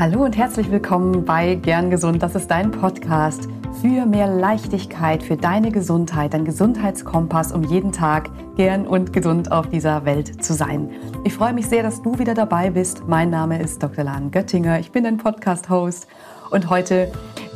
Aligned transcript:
Hallo 0.00 0.24
und 0.24 0.36
herzlich 0.36 0.70
willkommen 0.70 1.24
bei 1.24 1.56
Gern 1.56 1.90
Gesund. 1.90 2.22
Das 2.22 2.36
ist 2.36 2.46
dein 2.52 2.70
Podcast 2.70 3.48
für 3.80 4.06
mehr 4.06 4.28
Leichtigkeit, 4.28 5.24
für 5.24 5.36
deine 5.36 5.72
Gesundheit, 5.72 6.34
dein 6.34 6.44
Gesundheitskompass, 6.44 7.50
um 7.50 7.64
jeden 7.64 7.90
Tag 7.90 8.30
gern 8.54 8.86
und 8.86 9.12
gesund 9.12 9.50
auf 9.50 9.68
dieser 9.68 10.04
Welt 10.04 10.44
zu 10.44 10.54
sein. 10.54 10.88
Ich 11.24 11.34
freue 11.34 11.52
mich 11.52 11.66
sehr, 11.66 11.82
dass 11.82 12.00
du 12.00 12.16
wieder 12.20 12.34
dabei 12.34 12.70
bist. 12.70 13.08
Mein 13.08 13.30
Name 13.30 13.60
ist 13.60 13.82
Dr. 13.82 14.04
Lahn 14.04 14.30
Göttinger. 14.30 14.78
Ich 14.78 14.92
bin 14.92 15.02
dein 15.02 15.16
Podcast-Host 15.16 16.06
und 16.52 16.70
heute 16.70 17.10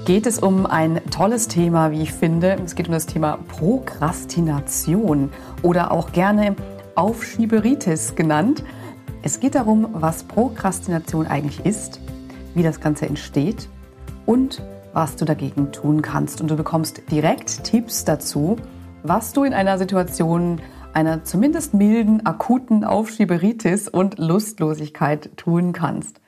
geht 0.05 0.27
es 0.27 0.41
um 0.41 0.67
ein 0.67 1.01
tolles 1.13 1.47
Thema, 1.47 1.93
wie 1.93 2.03
ich 2.03 2.13
finde. 2.13 2.57
Es 2.65 2.75
geht 2.75 2.89
um 2.89 2.93
das 2.93 3.07
Thema 3.07 3.39
Prokrastination 3.47 5.31
oder 5.63 5.93
auch 5.93 6.11
gerne 6.11 6.57
Aufschieberitis 6.97 8.17
genannt. 8.17 8.65
Es 9.23 9.39
geht 9.39 9.55
darum, 9.55 9.87
was 9.93 10.25
Prokrastination 10.25 11.29
eigentlich 11.29 11.65
ist 11.65 12.01
wie 12.55 12.63
das 12.63 12.81
Ganze 12.81 13.07
entsteht 13.07 13.69
und 14.27 14.63
was 14.93 15.17
du 15.17 15.25
dagegen 15.25 15.73
tun 15.73 16.03
kannst. 16.03 16.41
Und 16.41 16.51
du 16.51 16.57
bekommst 16.57 17.03
direkt 17.11 17.65
Tipps 17.65 18.05
dazu, 18.05 18.57
was 19.03 19.33
du 19.33 19.45
in 19.45 19.55
einer 19.55 19.79
Situation 19.79 20.61
einer 20.93 21.25
zumindest 21.25 21.75
milden, 21.75 22.27
akuten 22.27 22.85
Aufschieberitis 22.85 23.89
und 23.89 24.19
Lustlosigkeit 24.19 25.31
tun 25.37 25.73
kannst. 25.73 26.21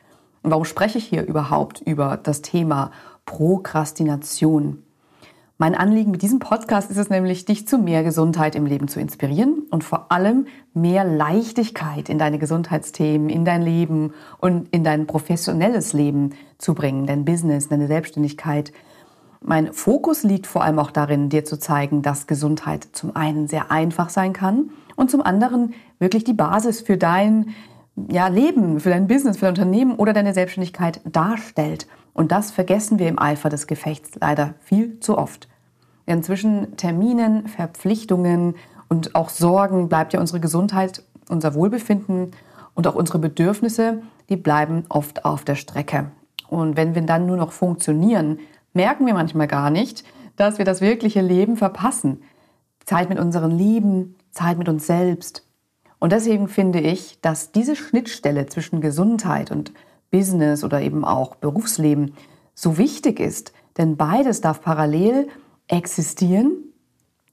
Und 0.42 0.50
warum 0.50 0.64
spreche 0.64 0.98
ich 0.98 1.04
hier 1.04 1.24
überhaupt 1.24 1.80
über 1.80 2.18
das 2.22 2.42
Thema 2.42 2.90
Prokrastination? 3.26 4.83
Mein 5.56 5.76
Anliegen 5.76 6.10
mit 6.10 6.22
diesem 6.22 6.40
Podcast 6.40 6.90
ist 6.90 6.96
es 6.96 7.10
nämlich, 7.10 7.44
dich 7.44 7.68
zu 7.68 7.78
mehr 7.78 8.02
Gesundheit 8.02 8.56
im 8.56 8.66
Leben 8.66 8.88
zu 8.88 8.98
inspirieren 8.98 9.62
und 9.70 9.84
vor 9.84 10.10
allem 10.10 10.46
mehr 10.72 11.04
Leichtigkeit 11.04 12.08
in 12.08 12.18
deine 12.18 12.38
Gesundheitsthemen, 12.38 13.28
in 13.28 13.44
dein 13.44 13.62
Leben 13.62 14.14
und 14.38 14.68
in 14.74 14.82
dein 14.82 15.06
professionelles 15.06 15.92
Leben 15.92 16.30
zu 16.58 16.74
bringen, 16.74 17.06
dein 17.06 17.24
Business, 17.24 17.68
deine 17.68 17.86
Selbstständigkeit. 17.86 18.72
Mein 19.42 19.72
Fokus 19.72 20.24
liegt 20.24 20.48
vor 20.48 20.64
allem 20.64 20.80
auch 20.80 20.90
darin, 20.90 21.28
dir 21.28 21.44
zu 21.44 21.56
zeigen, 21.56 22.02
dass 22.02 22.26
Gesundheit 22.26 22.88
zum 22.90 23.14
einen 23.14 23.46
sehr 23.46 23.70
einfach 23.70 24.08
sein 24.08 24.32
kann 24.32 24.70
und 24.96 25.08
zum 25.08 25.22
anderen 25.22 25.74
wirklich 26.00 26.24
die 26.24 26.34
Basis 26.34 26.80
für 26.80 26.96
dein 26.96 27.50
ja, 28.10 28.26
Leben, 28.26 28.80
für 28.80 28.90
dein 28.90 29.06
Business, 29.06 29.36
für 29.36 29.46
dein 29.46 29.54
Unternehmen 29.54 29.94
oder 29.94 30.12
deine 30.14 30.34
Selbstständigkeit 30.34 31.00
darstellt. 31.04 31.86
Und 32.12 32.32
das 32.32 32.50
vergessen 32.50 32.98
wir 32.98 33.08
im 33.08 33.18
Eifer 33.20 33.48
des 33.48 33.66
Gefechts 33.66 34.12
leider 34.20 34.54
viel 34.60 34.98
zu 35.00 35.16
oft. 35.16 35.48
Denn 36.06 36.22
zwischen 36.22 36.76
Terminen, 36.76 37.48
Verpflichtungen 37.48 38.56
und 38.88 39.14
auch 39.14 39.28
Sorgen 39.28 39.88
bleibt 39.88 40.12
ja 40.12 40.20
unsere 40.20 40.40
Gesundheit, 40.40 41.02
unser 41.28 41.54
Wohlbefinden 41.54 42.32
und 42.74 42.86
auch 42.86 42.94
unsere 42.94 43.18
Bedürfnisse, 43.18 44.02
die 44.28 44.36
bleiben 44.36 44.84
oft 44.88 45.24
auf 45.24 45.44
der 45.44 45.54
Strecke. 45.54 46.10
Und 46.48 46.76
wenn 46.76 46.94
wir 46.94 47.02
dann 47.02 47.26
nur 47.26 47.36
noch 47.36 47.52
funktionieren, 47.52 48.38
merken 48.72 49.06
wir 49.06 49.14
manchmal 49.14 49.48
gar 49.48 49.70
nicht, 49.70 50.04
dass 50.36 50.58
wir 50.58 50.64
das 50.64 50.80
wirkliche 50.80 51.20
Leben 51.20 51.56
verpassen. 51.56 52.22
Zeit 52.84 53.08
mit 53.08 53.18
unseren 53.18 53.50
Lieben, 53.50 54.16
Zeit 54.30 54.58
mit 54.58 54.68
uns 54.68 54.86
selbst. 54.86 55.46
Und 55.98 56.12
deswegen 56.12 56.48
finde 56.48 56.80
ich, 56.80 57.18
dass 57.22 57.52
diese 57.52 57.76
Schnittstelle 57.76 58.46
zwischen 58.46 58.80
Gesundheit 58.80 59.50
und 59.50 59.72
Business 60.10 60.62
oder 60.62 60.82
eben 60.82 61.04
auch 61.04 61.36
Berufsleben 61.36 62.14
so 62.54 62.76
wichtig 62.76 63.20
ist. 63.20 63.52
Denn 63.78 63.96
beides 63.96 64.40
darf 64.40 64.60
parallel 64.60 65.28
existieren 65.68 66.52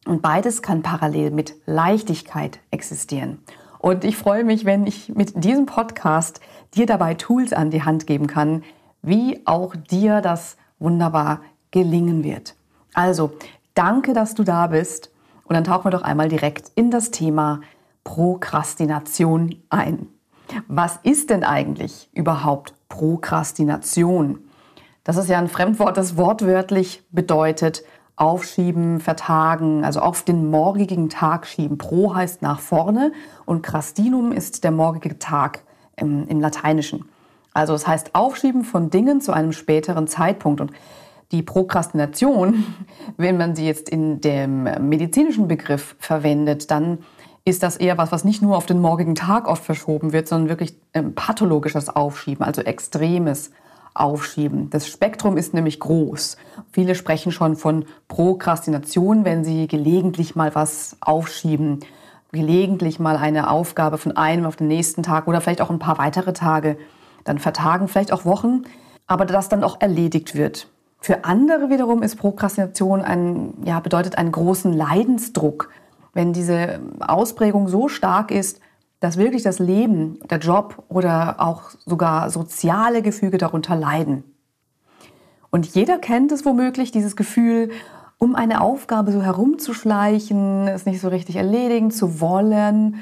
und 0.06 0.22
beides 0.22 0.62
kann 0.62 0.82
parallel 0.82 1.32
mit 1.32 1.56
Leichtigkeit 1.66 2.60
existieren. 2.72 3.40
Und 3.80 4.04
ich 4.04 4.16
freue 4.16 4.44
mich, 4.44 4.66
wenn 4.66 4.86
ich 4.86 5.10
mit 5.10 5.44
diesem 5.44 5.66
Podcast 5.66 6.40
dir 6.76 6.86
dabei 6.86 7.16
Tools 7.16 7.54
an 7.54 7.72
die 7.72 7.84
Hand 7.84 8.08
geben 8.08 8.28
kann, 8.28 8.64
wie 9.02 9.42
auch 9.46 9.76
dir 9.76 10.22
das 10.22 10.58
wunderbar 10.80 11.42
gelingen 11.72 12.23
wird. 12.23 12.56
Also, 12.94 13.32
danke, 13.73 14.14
dass 14.14 14.36
du 14.36 14.44
da 14.44 14.67
bist. 14.67 15.11
Und 15.45 15.55
dann 15.55 15.64
tauchen 15.64 15.86
wir 15.86 15.92
doch 15.92 16.04
einmal 16.04 16.30
direkt 16.30 16.72
in 16.76 16.92
das 16.92 17.11
Thema 17.11 17.61
Prokrastination 18.04 19.55
ein. 19.70 20.08
Was 20.67 21.00
ist 21.04 21.30
denn 21.30 21.44
eigentlich 21.44 22.10
überhaupt 22.14 22.73
Prokrastination? 22.89 24.39
Das 25.04 25.17
ist 25.17 25.30
ja 25.30 25.39
ein 25.39 25.48
Fremdwort, 25.48 25.98
das 25.98 26.17
wortwörtlich 26.17 27.04
bedeutet 27.11 27.84
aufschieben, 28.21 28.99
vertagen, 28.99 29.83
also 29.83 29.99
auf 29.99 30.21
den 30.21 30.52
morgigen 30.52 31.09
Tag 31.09 31.48
schieben. 31.48 31.80
Pro 31.80 32.14
heißt 32.14 32.43
nach 32.43 32.59
vorne 32.59 33.14
und 33.48 33.64
crastinum 33.64 34.32
ist 34.32 34.64
der 34.64 34.70
morgige 34.70 35.17
Tag 35.17 35.64
im, 35.95 36.27
im 36.27 36.39
Lateinischen. 36.39 37.05
Also 37.52 37.73
es 37.73 37.87
heißt 37.87 38.14
Aufschieben 38.14 38.64
von 38.64 38.92
Dingen 38.92 39.21
zu 39.21 39.33
einem 39.33 39.54
späteren 39.54 40.08
Zeitpunkt. 40.08 40.61
Und 40.61 40.71
die 41.31 41.42
Prokrastination, 41.42 42.64
wenn 43.17 43.37
man 43.37 43.55
sie 43.55 43.65
jetzt 43.65 43.89
in 43.89 44.21
dem 44.21 44.64
medizinischen 44.87 45.48
Begriff 45.48 45.95
verwendet, 45.98 46.70
dann 46.70 46.99
ist 47.43 47.64
das 47.64 47.76
eher 47.76 47.98
was, 47.98 48.11
was 48.11 48.23
nicht 48.23 48.43
nur 48.43 48.55
auf 48.55 48.67
den 48.67 48.80
morgigen 48.80 49.15
Tag 49.15 49.48
oft 49.48 49.64
verschoben 49.64 50.14
wird, 50.14 50.27
sondern 50.27 50.49
wirklich 50.49 50.76
ähm, 50.93 51.15
pathologisches 51.15 51.89
Aufschieben, 51.89 52.45
also 52.45 52.61
extremes 52.61 53.49
Aufschieben. 53.94 54.70
Das 54.70 54.88
Spektrum 54.88 55.38
ist 55.38 55.54
nämlich 55.54 55.80
groß. 55.80 56.38
Viele 56.72 56.96
sprechen 56.96 57.32
schon 57.32 57.56
von 57.56 57.86
Prokrastination, 58.08 59.26
wenn 59.26 59.44
sie 59.44 59.68
gelegentlich 59.68 60.36
mal 60.36 60.56
was 60.56 60.98
aufschieben, 61.02 61.82
gelegentlich 62.32 63.00
mal 63.00 63.18
eine 63.18 63.50
Aufgabe 63.50 63.98
von 63.98 64.16
einem 64.16 64.46
auf 64.46 64.56
den 64.56 64.68
nächsten 64.68 65.04
Tag 65.04 65.28
oder 65.28 65.42
vielleicht 65.42 65.62
auch 65.62 65.70
ein 65.70 65.80
paar 65.80 65.98
weitere 65.98 66.34
Tage, 66.34 66.78
dann 67.26 67.38
vertagen, 67.38 67.88
vielleicht 67.88 68.14
auch 68.14 68.26
Wochen, 68.26 68.64
aber 69.08 69.26
das 69.26 69.50
dann 69.50 69.64
auch 69.64 69.82
erledigt 69.82 70.36
wird. 70.36 70.68
Für 71.02 71.26
andere 71.26 71.70
wiederum 71.70 72.04
ist 72.04 72.16
Prokrastination 72.16 73.02
ein, 73.02 73.56
ja, 73.66 73.80
bedeutet 73.80 74.18
einen 74.18 74.32
großen 74.32 74.72
Leidensdruck, 74.72 75.70
wenn 76.14 76.32
diese 76.32 76.80
Ausprägung 77.00 77.68
so 77.68 77.88
stark 77.88 78.32
ist, 78.32 78.60
dass 79.02 79.17
wirklich 79.17 79.44
das 79.44 79.60
Leben, 79.60 80.20
der 80.30 80.38
Job 80.38 80.84
oder 80.88 81.36
auch 81.39 81.72
sogar 81.86 82.30
soziale 82.30 83.02
Gefüge 83.02 83.38
darunter 83.38 83.76
leiden. 83.76 84.23
Und 85.50 85.66
jeder 85.66 85.98
kennt 85.98 86.32
es 86.32 86.45
womöglich, 86.45 86.92
dieses 86.92 87.16
Gefühl, 87.16 87.72
um 88.20 88.36
eine 88.36 88.61
Aufgabe 88.61 89.11
so 89.11 89.23
herumzuschleichen, 89.23 90.67
es 90.67 90.86
nicht 90.86 91.02
so 91.02 91.10
richtig 91.10 91.36
erledigen 91.36 91.90
zu 91.90 92.22
wollen, 92.22 93.00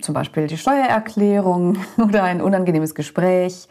zum 0.00 0.14
Beispiel 0.14 0.46
die 0.46 0.56
Steuererklärung 0.56 1.78
oder 1.98 2.22
ein 2.22 2.40
unangenehmes 2.40 2.94
Gespräch 2.94 3.68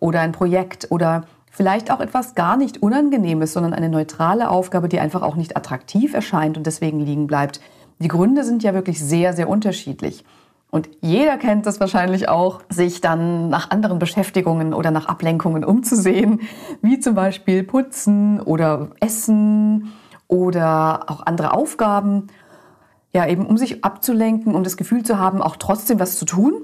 oder 0.00 0.20
ein 0.20 0.32
Projekt 0.32 0.88
oder 0.90 1.26
vielleicht 1.48 1.92
auch 1.92 2.00
etwas 2.00 2.34
gar 2.34 2.56
nicht 2.56 2.82
Unangenehmes, 2.82 3.52
sondern 3.52 3.72
eine 3.72 3.88
neutrale 3.88 4.50
Aufgabe, 4.50 4.88
die 4.88 4.98
einfach 4.98 5.22
auch 5.22 5.36
nicht 5.36 5.56
attraktiv 5.56 6.12
erscheint 6.12 6.56
und 6.56 6.66
deswegen 6.66 6.98
liegen 6.98 7.28
bleibt. 7.28 7.60
Die 8.00 8.08
Gründe 8.08 8.42
sind 8.42 8.64
ja 8.64 8.74
wirklich 8.74 8.98
sehr, 8.98 9.32
sehr 9.32 9.48
unterschiedlich. 9.48 10.24
Und 10.70 10.88
jeder 11.00 11.36
kennt 11.36 11.66
das 11.66 11.80
wahrscheinlich 11.80 12.28
auch, 12.28 12.62
sich 12.68 13.00
dann 13.00 13.48
nach 13.48 13.70
anderen 13.70 13.98
Beschäftigungen 13.98 14.72
oder 14.72 14.92
nach 14.92 15.06
Ablenkungen 15.06 15.64
umzusehen, 15.64 16.40
wie 16.80 17.00
zum 17.00 17.14
Beispiel 17.14 17.64
Putzen 17.64 18.40
oder 18.40 18.90
Essen 19.00 19.92
oder 20.28 21.10
auch 21.10 21.26
andere 21.26 21.54
Aufgaben. 21.54 22.28
Ja, 23.12 23.26
eben 23.26 23.46
um 23.46 23.58
sich 23.58 23.84
abzulenken, 23.84 24.54
um 24.54 24.62
das 24.62 24.76
Gefühl 24.76 25.02
zu 25.02 25.18
haben, 25.18 25.42
auch 25.42 25.56
trotzdem 25.56 25.98
was 25.98 26.16
zu 26.16 26.24
tun. 26.24 26.54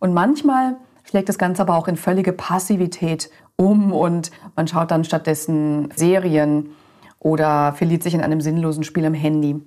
Und 0.00 0.12
manchmal 0.12 0.76
schlägt 1.04 1.28
das 1.28 1.38
Ganze 1.38 1.62
aber 1.62 1.76
auch 1.76 1.86
in 1.86 1.96
völlige 1.96 2.32
Passivität 2.32 3.30
um 3.54 3.92
und 3.92 4.32
man 4.56 4.66
schaut 4.66 4.90
dann 4.90 5.04
stattdessen 5.04 5.90
Serien 5.94 6.70
oder 7.20 7.72
verliert 7.72 8.02
sich 8.02 8.14
in 8.14 8.20
einem 8.20 8.40
sinnlosen 8.40 8.84
Spiel 8.84 9.04
am 9.04 9.14
Handy. 9.14 9.60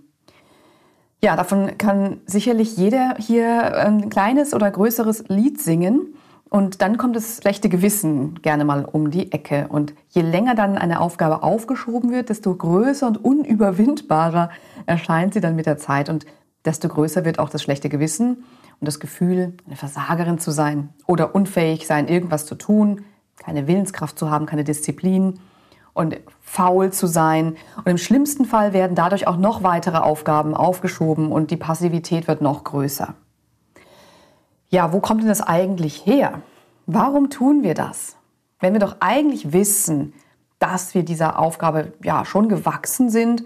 Ja, 1.23 1.35
davon 1.35 1.77
kann 1.77 2.19
sicherlich 2.25 2.77
jeder 2.77 3.13
hier 3.19 3.77
ein 3.77 4.09
kleines 4.09 4.55
oder 4.55 4.71
größeres 4.71 5.25
Lied 5.27 5.61
singen. 5.61 6.15
Und 6.49 6.81
dann 6.81 6.97
kommt 6.97 7.15
das 7.15 7.37
schlechte 7.37 7.69
Gewissen 7.69 8.41
gerne 8.41 8.65
mal 8.65 8.85
um 8.85 9.11
die 9.11 9.31
Ecke. 9.31 9.67
Und 9.69 9.93
je 10.09 10.23
länger 10.23 10.55
dann 10.55 10.79
eine 10.79 10.99
Aufgabe 10.99 11.43
aufgeschoben 11.43 12.11
wird, 12.11 12.29
desto 12.29 12.55
größer 12.55 13.05
und 13.05 13.23
unüberwindbarer 13.23 14.49
erscheint 14.87 15.35
sie 15.35 15.41
dann 15.41 15.55
mit 15.55 15.67
der 15.67 15.77
Zeit. 15.77 16.09
Und 16.09 16.25
desto 16.65 16.89
größer 16.89 17.23
wird 17.23 17.37
auch 17.37 17.49
das 17.49 17.61
schlechte 17.61 17.87
Gewissen 17.87 18.43
und 18.79 18.87
das 18.87 18.99
Gefühl, 18.99 19.53
eine 19.67 19.75
Versagerin 19.75 20.39
zu 20.39 20.49
sein 20.49 20.89
oder 21.05 21.35
unfähig 21.35 21.85
sein, 21.85 22.07
irgendwas 22.07 22.47
zu 22.47 22.55
tun, 22.55 23.05
keine 23.37 23.67
Willenskraft 23.67 24.17
zu 24.17 24.31
haben, 24.31 24.47
keine 24.47 24.63
Disziplin 24.63 25.39
und 25.93 26.19
faul 26.41 26.91
zu 26.91 27.07
sein. 27.07 27.57
Und 27.77 27.87
im 27.87 27.97
schlimmsten 27.97 28.45
Fall 28.45 28.73
werden 28.73 28.95
dadurch 28.95 29.27
auch 29.27 29.37
noch 29.37 29.63
weitere 29.63 29.97
Aufgaben 29.97 30.53
aufgeschoben 30.55 31.31
und 31.31 31.51
die 31.51 31.57
Passivität 31.57 32.27
wird 32.27 32.41
noch 32.41 32.63
größer. 32.63 33.13
Ja, 34.69 34.93
wo 34.93 34.99
kommt 34.99 35.21
denn 35.21 35.27
das 35.27 35.41
eigentlich 35.41 36.05
her? 36.05 36.41
Warum 36.85 37.29
tun 37.29 37.63
wir 37.63 37.73
das? 37.73 38.15
Wenn 38.59 38.73
wir 38.73 38.79
doch 38.79 38.97
eigentlich 38.99 39.53
wissen, 39.53 40.13
dass 40.59 40.93
wir 40.93 41.03
dieser 41.03 41.39
Aufgabe 41.39 41.93
ja 42.03 42.23
schon 42.23 42.47
gewachsen 42.47 43.09
sind 43.09 43.43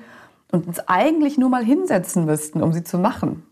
und 0.51 0.68
uns 0.68 0.80
eigentlich 0.88 1.38
nur 1.38 1.50
mal 1.50 1.63
hinsetzen 1.63 2.25
müssten, 2.25 2.62
um 2.62 2.74
sie 2.74 2.83
zu 2.83 3.00
machen. 3.00 3.44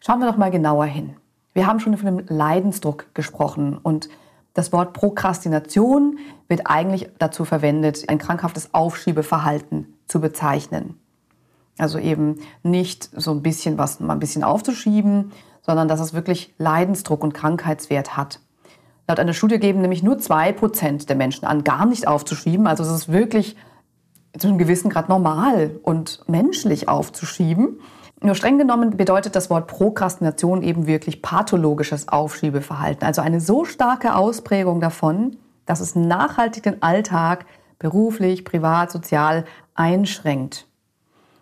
Schauen 0.00 0.18
wir 0.18 0.26
doch 0.26 0.36
mal 0.36 0.50
genauer 0.50 0.86
hin. 0.86 1.16
Wir 1.54 1.66
haben 1.66 1.78
schon 1.78 1.96
von 1.96 2.16
dem 2.16 2.26
Leidensdruck 2.26 3.14
gesprochen 3.14 3.78
und 3.80 4.08
Das 4.54 4.72
Wort 4.72 4.92
Prokrastination 4.92 6.18
wird 6.48 6.62
eigentlich 6.66 7.08
dazu 7.18 7.44
verwendet, 7.44 8.08
ein 8.08 8.18
krankhaftes 8.18 8.74
Aufschiebeverhalten 8.74 9.94
zu 10.06 10.20
bezeichnen. 10.20 10.98
Also 11.78 11.98
eben 11.98 12.40
nicht 12.62 13.10
so 13.16 13.30
ein 13.30 13.42
bisschen 13.42 13.78
was 13.78 13.98
mal 14.00 14.12
ein 14.12 14.18
bisschen 14.18 14.44
aufzuschieben, 14.44 15.32
sondern 15.62 15.88
dass 15.88 16.00
es 16.00 16.12
wirklich 16.12 16.54
Leidensdruck 16.58 17.22
und 17.22 17.32
Krankheitswert 17.32 18.16
hat. 18.16 18.40
Laut 19.08 19.18
einer 19.18 19.32
Studie 19.32 19.58
geben 19.58 19.80
nämlich 19.80 20.02
nur 20.02 20.18
zwei 20.18 20.52
Prozent 20.52 21.08
der 21.08 21.16
Menschen 21.16 21.46
an, 21.46 21.64
gar 21.64 21.86
nicht 21.86 22.06
aufzuschieben. 22.06 22.66
Also 22.66 22.82
es 22.84 22.90
ist 22.90 23.12
wirklich 23.12 23.56
zu 24.38 24.48
einem 24.48 24.58
gewissen 24.58 24.90
Grad 24.90 25.08
normal 25.08 25.78
und 25.82 26.22
menschlich 26.28 26.88
aufzuschieben. 26.88 27.80
Nur 28.24 28.36
streng 28.36 28.56
genommen 28.56 28.96
bedeutet 28.96 29.34
das 29.34 29.50
Wort 29.50 29.66
Prokrastination 29.66 30.62
eben 30.62 30.86
wirklich 30.86 31.22
pathologisches 31.22 32.08
Aufschiebeverhalten. 32.08 33.04
Also 33.04 33.20
eine 33.20 33.40
so 33.40 33.64
starke 33.64 34.14
Ausprägung 34.14 34.80
davon, 34.80 35.38
dass 35.66 35.80
es 35.80 35.96
nachhaltig 35.96 36.62
den 36.62 36.82
Alltag 36.82 37.46
beruflich, 37.80 38.44
privat, 38.44 38.92
sozial 38.92 39.44
einschränkt. 39.74 40.68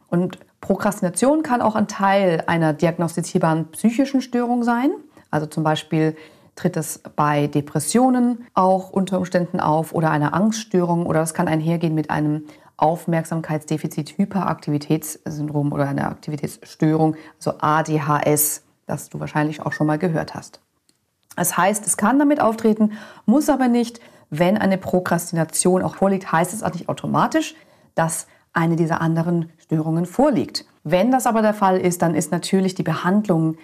Und 0.09 0.39
Prokrastination 0.63 1.43
kann 1.43 1.61
auch 1.61 1.75
ein 1.75 1.87
Teil 1.87 2.45
einer 2.47 2.73
diagnostizierbaren 2.73 3.71
psychischen 3.73 4.23
Störung 4.23 4.65
sein. 4.65 4.91
Also 5.31 5.47
zum 5.47 5.63
Beispiel 5.63 6.17
tritt 6.57 6.79
es 6.79 7.03
bei 7.15 7.47
Depressionen 7.47 8.47
auch 8.55 8.91
unter 8.91 9.19
Umständen 9.19 9.61
auf 9.61 9.95
oder 9.95 10.11
einer 10.11 10.33
Angststörung 10.33 11.07
oder 11.07 11.21
es 11.21 11.35
kann 11.35 11.47
einhergehen 11.47 11.95
mit 11.95 12.11
einem 12.11 12.45
Aufmerksamkeitsdefizit-Hyperaktivitätssyndrom 12.81 15.73
oder 15.73 15.89
einer 15.89 16.09
Aktivitätsstörung, 16.09 17.17
also 17.37 17.55
ADHS, 17.59 18.63
das 18.87 19.09
du 19.09 19.21
wahrscheinlich 19.21 19.63
auch 19.63 19.73
schon 19.73 19.87
mal 19.87 19.99
gehört 19.99 20.35
hast. 20.35 20.61
Das 21.37 21.57
heißt, 21.57 21.87
es 21.87 21.97
kann 21.97 22.19
damit 22.19 22.41
auftreten, 22.41 22.93
muss 23.27 23.49
aber 23.49 23.69
nicht. 23.69 24.01
Wenn 24.31 24.59
eine 24.59 24.79
Prokrastination 24.79 25.83
auch 25.83 25.97
vorliegt, 25.97 26.31
heißt 26.31 26.53
es 26.53 26.63
auch 26.63 26.73
nicht 26.73 26.89
automatisch, 26.89 27.55
dass 27.95 28.27
eine 28.53 28.77
dieser 28.77 29.01
anderen 29.01 29.51
Störungen 29.59 30.07
vorliegt. 30.07 30.65
Wenn 30.85 31.11
das 31.11 31.27
aber 31.27 31.43
der 31.43 31.55
Fall 31.55 31.79
ist, 31.79 32.03
dann 32.03 32.15
ist 32.15 32.33
natürlich 32.33 32.75
die 32.75 32.83
Behandlung 32.83 33.57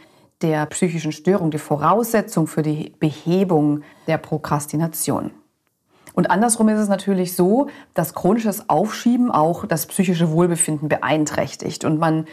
der 0.42 0.66
psychischen 0.66 1.12
Störung 1.12 1.50
die 1.50 1.58
Voraussetzung 1.58 2.46
für 2.46 2.62
die 2.62 2.92
Behebung 2.98 3.82
der 4.06 4.18
Prokrastination. 4.18 5.30
Und 6.16 6.30
andersrum 6.30 6.70
ist 6.70 6.80
es 6.80 6.88
natürlich 6.88 7.36
so, 7.36 7.68
dass 7.92 8.14
chronisches 8.14 8.70
Aufschieben 8.70 9.30
auch 9.30 9.66
das 9.66 9.84
psychische 9.84 10.32
Wohlbefinden 10.32 10.88
beeinträchtigt 10.88 11.84
und 11.84 11.98
man 11.98 12.24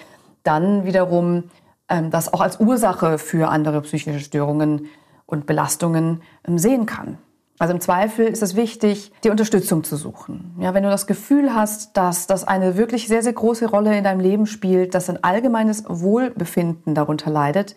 dann 0.44 0.86
wiederum 0.86 1.44
ähm, 1.90 2.10
das 2.10 2.32
auch 2.32 2.40
als 2.40 2.62
Ursache 2.62 3.18
für 3.18 3.50
andere 3.50 3.82
psychische 3.82 4.22
Störungen 4.22 4.88
und 5.26 5.46
Belastungen 5.46 6.22
ähm, 6.48 6.58
sehen 6.58 6.86
kann. 6.86 7.18
Also 7.60 7.74
im 7.74 7.82
Zweifel 7.82 8.26
ist 8.26 8.42
es 8.42 8.56
wichtig, 8.56 9.12
die 9.26 9.30
Unterstützung 9.30 9.84
zu 9.84 9.98
suchen. 9.98 10.56
Ja, 10.60 10.74
wenn 10.74 10.84
du 10.84 10.90
das 10.90 11.06
Gefühl 11.06 11.54
hast, 11.54 11.98
dass 11.98 12.26
das 12.26 12.48
eine 12.48 12.78
wirklich 12.78 13.10
sehr, 13.10 13.22
sehr 13.22 13.34
große 13.34 13.70
Rolle 13.70 13.98
in 13.98 14.06
deinem 14.06 14.22
Leben 14.22 14.46
spielt, 14.46 14.96
dass 14.96 15.10
ein 15.10 15.22
allgemeines 15.26 15.84
Wohlbefinden 15.90 16.96
darunter 16.96 17.30
leidet, 17.30 17.76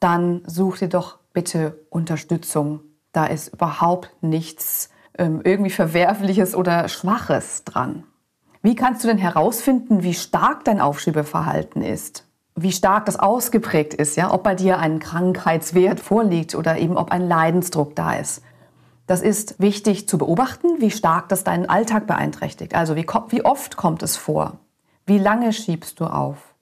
dann 0.00 0.40
such 0.46 0.78
dir 0.78 0.88
doch 0.88 1.18
bitte 1.34 1.84
Unterstützung. 1.90 2.80
Da 3.12 3.26
ist 3.26 3.52
überhaupt 3.52 4.10
nichts 4.22 4.88
irgendwie 5.16 5.70
Verwerfliches 5.70 6.54
oder 6.54 6.88
Schwaches 6.88 7.64
dran. 7.64 8.04
Wie 8.62 8.74
kannst 8.74 9.04
du 9.04 9.08
denn 9.08 9.18
herausfinden, 9.18 10.02
wie 10.02 10.14
stark 10.14 10.64
dein 10.64 10.80
Aufschiebeverhalten 10.80 11.82
ist? 11.82 12.26
Wie 12.56 12.72
stark 12.72 13.06
das 13.06 13.18
ausgeprägt 13.18 13.94
ist, 13.94 14.16
ja? 14.16 14.32
Ob 14.32 14.42
bei 14.42 14.54
dir 14.54 14.78
ein 14.78 15.00
Krankheitswert 15.00 16.00
vorliegt 16.00 16.54
oder 16.54 16.78
eben 16.78 16.96
ob 16.96 17.12
ein 17.12 17.28
Leidensdruck 17.28 17.94
da 17.94 18.14
ist. 18.14 18.42
Das 19.06 19.20
ist 19.20 19.60
wichtig 19.60 20.08
zu 20.08 20.16
beobachten, 20.16 20.80
wie 20.80 20.90
stark 20.90 21.28
das 21.28 21.44
deinen 21.44 21.68
Alltag 21.68 22.06
beeinträchtigt. 22.06 22.74
Also 22.74 22.96
wie, 22.96 23.06
wie 23.28 23.44
oft 23.44 23.76
kommt 23.76 24.02
es 24.02 24.16
vor? 24.16 24.58
Wie 25.04 25.18
lange 25.18 25.52
schiebst 25.52 26.00
du 26.00 26.06
auf? 26.06 26.54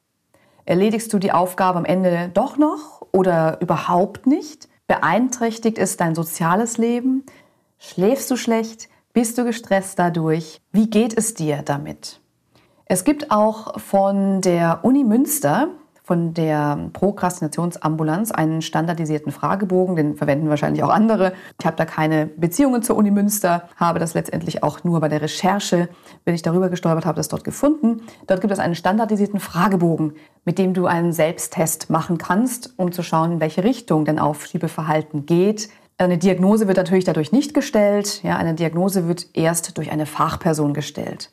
Erledigst 0.64 1.12
du 1.12 1.18
die 1.18 1.32
Aufgabe 1.32 1.78
am 1.78 1.84
Ende 1.84 2.30
doch 2.34 2.56
noch 2.56 3.02
oder 3.12 3.60
überhaupt 3.60 4.26
nicht? 4.26 4.68
Beeinträchtigt 4.88 5.78
es 5.78 5.96
dein 5.96 6.14
soziales 6.14 6.78
Leben? 6.78 7.24
Schläfst 7.84 8.30
du 8.30 8.36
schlecht? 8.36 8.88
Bist 9.12 9.36
du 9.36 9.44
gestresst 9.44 9.98
dadurch? 9.98 10.62
Wie 10.70 10.88
geht 10.88 11.18
es 11.18 11.34
dir 11.34 11.62
damit? 11.64 12.20
Es 12.84 13.02
gibt 13.02 13.32
auch 13.32 13.80
von 13.80 14.40
der 14.40 14.84
Uni 14.84 15.02
Münster 15.02 15.68
von 16.04 16.34
der 16.34 16.90
Prokrastinationsambulanz 16.92 18.32
einen 18.32 18.60
standardisierten 18.60 19.30
Fragebogen, 19.30 19.94
den 19.94 20.16
verwenden 20.16 20.48
wahrscheinlich 20.48 20.82
auch 20.82 20.90
andere. 20.90 21.32
Ich 21.60 21.64
habe 21.64 21.76
da 21.76 21.84
keine 21.84 22.26
Beziehungen 22.26 22.82
zur 22.82 22.96
Uni 22.96 23.12
Münster, 23.12 23.68
habe 23.76 24.00
das 24.00 24.14
letztendlich 24.14 24.64
auch 24.64 24.82
nur 24.82 25.00
bei 25.00 25.08
der 25.08 25.22
Recherche, 25.22 25.88
wenn 26.24 26.34
ich 26.34 26.42
darüber 26.42 26.70
gestolpert 26.70 27.06
habe, 27.06 27.16
das 27.16 27.28
dort 27.28 27.44
gefunden. 27.44 28.02
Dort 28.26 28.40
gibt 28.40 28.52
es 28.52 28.58
einen 28.58 28.74
standardisierten 28.74 29.38
Fragebogen, 29.38 30.14
mit 30.44 30.58
dem 30.58 30.74
du 30.74 30.86
einen 30.86 31.12
Selbsttest 31.12 31.88
machen 31.88 32.18
kannst, 32.18 32.74
um 32.76 32.90
zu 32.90 33.04
schauen, 33.04 33.32
in 33.32 33.40
welche 33.40 33.62
Richtung 33.62 34.04
dein 34.04 34.18
Aufschiebeverhalten 34.18 35.24
geht. 35.24 35.68
Eine 35.98 36.18
Diagnose 36.18 36.66
wird 36.66 36.78
natürlich 36.78 37.04
dadurch 37.04 37.32
nicht 37.32 37.54
gestellt. 37.54 38.22
Ja, 38.22 38.36
eine 38.36 38.54
Diagnose 38.54 39.06
wird 39.06 39.26
erst 39.34 39.76
durch 39.78 39.92
eine 39.92 40.06
Fachperson 40.06 40.74
gestellt. 40.74 41.30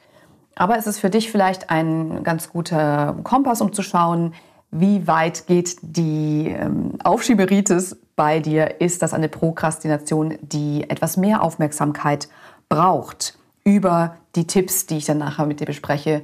Aber 0.56 0.77
es 0.77 0.88
ist 0.88 1.00
für 1.00 1.09
dich 1.09 1.31
vielleicht 1.31 1.69
ein 1.69 2.23
ganz 2.23 2.50
guter 2.50 3.15
Kompass, 3.23 3.61
um 3.61 3.73
zu 3.73 3.81
schauen, 3.81 4.33
wie 4.71 5.07
weit 5.07 5.47
geht 5.47 5.77
die 5.81 6.47
ähm, 6.47 6.94
Aufschieberitis 7.03 7.97
bei 8.15 8.39
dir? 8.39 8.81
Ist 8.81 9.01
das 9.01 9.13
eine 9.13 9.29
Prokrastination, 9.29 10.38
die 10.41 10.88
etwas 10.89 11.17
mehr 11.17 11.41
Aufmerksamkeit 11.41 12.27
braucht 12.67 13.38
über 13.63 14.17
die 14.35 14.45
Tipps, 14.45 14.85
die 14.85 14.97
ich 14.97 15.05
dann 15.05 15.17
nachher 15.17 15.45
mit 15.45 15.62
dir 15.62 15.65
bespreche, 15.65 16.23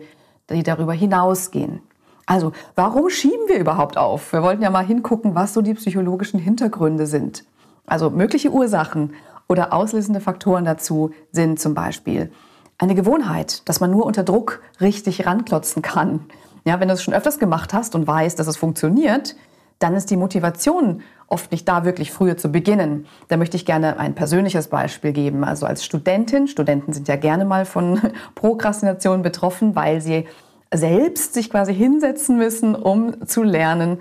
die 0.49 0.61
darüber 0.61 0.93
hinausgehen? 0.93 1.81
Also, 2.25 2.51
warum 2.75 3.09
schieben 3.09 3.47
wir 3.47 3.59
überhaupt 3.59 3.97
auf? 3.97 4.33
Wir 4.33 4.43
wollten 4.43 4.61
ja 4.61 4.69
mal 4.69 4.85
hingucken, 4.85 5.35
was 5.35 5.53
so 5.53 5.61
die 5.61 5.73
psychologischen 5.75 6.39
Hintergründe 6.39 7.07
sind. 7.07 7.45
Also 7.85 8.09
mögliche 8.09 8.51
Ursachen 8.51 9.13
oder 9.47 9.73
auslösende 9.73 10.19
Faktoren 10.19 10.65
dazu 10.65 11.11
sind 11.31 11.59
zum 11.59 11.73
Beispiel 11.73 12.31
eine 12.77 12.95
Gewohnheit, 12.95 13.67
dass 13.67 13.79
man 13.79 13.91
nur 13.91 14.05
unter 14.05 14.23
Druck 14.23 14.61
richtig 14.81 15.25
ranklotzen 15.25 15.81
kann. 15.81 16.25
Ja, 16.65 16.79
wenn 16.79 16.87
du 16.87 16.93
es 16.93 17.03
schon 17.03 17.13
öfters 17.13 17.39
gemacht 17.39 17.73
hast 17.73 17.95
und 17.95 18.07
weißt, 18.07 18.37
dass 18.37 18.47
es 18.47 18.57
funktioniert, 18.57 19.35
dann 19.79 19.95
ist 19.95 20.09
die 20.09 20.17
Motivation 20.17 21.01
oft 21.27 21.51
nicht 21.51 21.67
da, 21.67 21.85
wirklich 21.85 22.11
früher 22.11 22.37
zu 22.37 22.49
beginnen. 22.49 23.07
Da 23.27 23.37
möchte 23.37 23.57
ich 23.57 23.65
gerne 23.65 23.99
ein 23.99 24.15
persönliches 24.15 24.67
Beispiel 24.67 25.11
geben. 25.11 25.43
Also 25.43 25.65
als 25.65 25.83
Studentin, 25.83 26.47
Studenten 26.47 26.93
sind 26.93 27.07
ja 27.07 27.15
gerne 27.15 27.45
mal 27.45 27.65
von 27.65 27.99
Prokrastination 28.35 29.21
betroffen, 29.21 29.75
weil 29.75 30.01
sie 30.01 30.25
selbst 30.73 31.33
sich 31.33 31.49
quasi 31.49 31.73
hinsetzen 31.73 32.37
müssen, 32.37 32.75
um 32.75 33.25
zu 33.25 33.43
lernen 33.43 33.99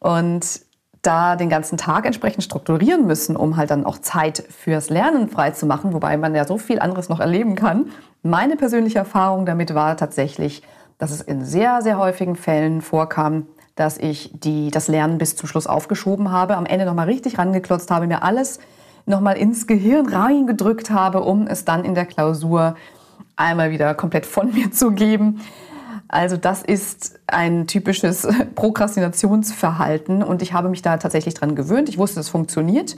und 0.00 0.60
da 1.06 1.36
den 1.36 1.48
ganzen 1.48 1.78
Tag 1.78 2.06
entsprechend 2.06 2.44
strukturieren 2.44 3.06
müssen, 3.06 3.36
um 3.36 3.56
halt 3.56 3.70
dann 3.70 3.86
auch 3.86 3.98
Zeit 3.98 4.44
fürs 4.48 4.90
Lernen 4.90 5.28
freizumachen, 5.28 5.92
wobei 5.92 6.16
man 6.16 6.34
ja 6.34 6.46
so 6.46 6.58
viel 6.58 6.80
anderes 6.80 7.08
noch 7.08 7.20
erleben 7.20 7.54
kann. 7.54 7.90
Meine 8.22 8.56
persönliche 8.56 8.98
Erfahrung 8.98 9.46
damit 9.46 9.74
war 9.74 9.96
tatsächlich, 9.96 10.62
dass 10.98 11.10
es 11.10 11.20
in 11.20 11.44
sehr, 11.44 11.82
sehr 11.82 11.98
häufigen 11.98 12.36
Fällen 12.36 12.80
vorkam, 12.80 13.46
dass 13.76 13.98
ich 13.98 14.30
die, 14.32 14.70
das 14.70 14.88
Lernen 14.88 15.18
bis 15.18 15.36
zum 15.36 15.48
Schluss 15.48 15.66
aufgeschoben 15.66 16.30
habe, 16.30 16.56
am 16.56 16.66
Ende 16.66 16.86
nochmal 16.86 17.06
richtig 17.06 17.38
rangeklotzt 17.38 17.90
habe, 17.90 18.06
mir 18.06 18.22
alles 18.22 18.60
nochmal 19.06 19.36
ins 19.36 19.66
Gehirn 19.66 20.08
reingedrückt 20.08 20.90
habe, 20.90 21.20
um 21.20 21.46
es 21.46 21.64
dann 21.64 21.84
in 21.84 21.94
der 21.94 22.06
Klausur 22.06 22.76
einmal 23.36 23.70
wieder 23.70 23.94
komplett 23.94 24.26
von 24.26 24.52
mir 24.54 24.70
zu 24.70 24.92
geben. 24.92 25.40
Also 26.14 26.36
das 26.36 26.62
ist 26.62 27.18
ein 27.26 27.66
typisches 27.66 28.28
Prokrastinationsverhalten 28.54 30.22
und 30.22 30.42
ich 30.42 30.52
habe 30.52 30.68
mich 30.68 30.80
da 30.80 30.96
tatsächlich 30.96 31.34
dran 31.34 31.56
gewöhnt. 31.56 31.88
Ich 31.88 31.98
wusste, 31.98 32.20
es 32.20 32.28
funktioniert 32.28 32.96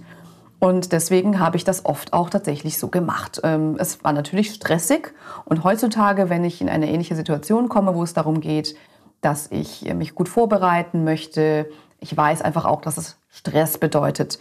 und 0.59 0.93
deswegen 0.93 1.41
habe 1.41 1.57
ich 1.57 1.65
das 1.65 1.87
oft 1.87 2.13
auch 2.13 2.29
tatsächlich 2.29 2.77
so 2.77 2.89
gemacht. 2.89 3.41
Ähm, 3.43 3.77
es 3.79 4.05
war 4.05 4.13
natürlich 4.13 4.51
stressig 4.51 5.15
und 5.47 5.65
heutzutage, 5.65 6.29
wenn 6.29 6.45
ich 6.45 6.61
in 6.61 6.69
eine 6.69 6.91
ähnliche 6.91 7.17
Situation 7.17 7.71
komme, 7.71 7.95
wo 7.95 8.03
es 8.03 8.13
darum 8.13 8.43
geht, 8.43 8.77
dass 9.23 9.51
ich 9.51 9.91
mich 9.95 10.15
gut 10.15 10.29
vorbereiten 10.29 11.03
möchte, 11.03 11.71
ich 12.01 12.15
weiß 12.15 12.43
einfach 12.43 12.67
auch, 12.67 12.83
dass 12.83 12.99
es 12.99 13.17
Stress 13.31 13.79
bedeutet, 13.79 14.39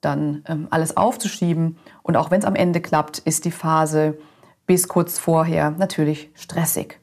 dann 0.00 0.42
ähm, 0.48 0.66
alles 0.70 0.96
aufzuschieben. 0.96 1.78
Und 2.02 2.16
auch 2.16 2.32
wenn 2.32 2.40
es 2.40 2.44
am 2.44 2.56
Ende 2.56 2.80
klappt, 2.80 3.20
ist 3.20 3.44
die 3.44 3.52
Phase 3.52 4.18
bis 4.66 4.88
kurz 4.88 5.16
vorher 5.16 5.70
natürlich 5.70 6.28
stressig. 6.34 6.98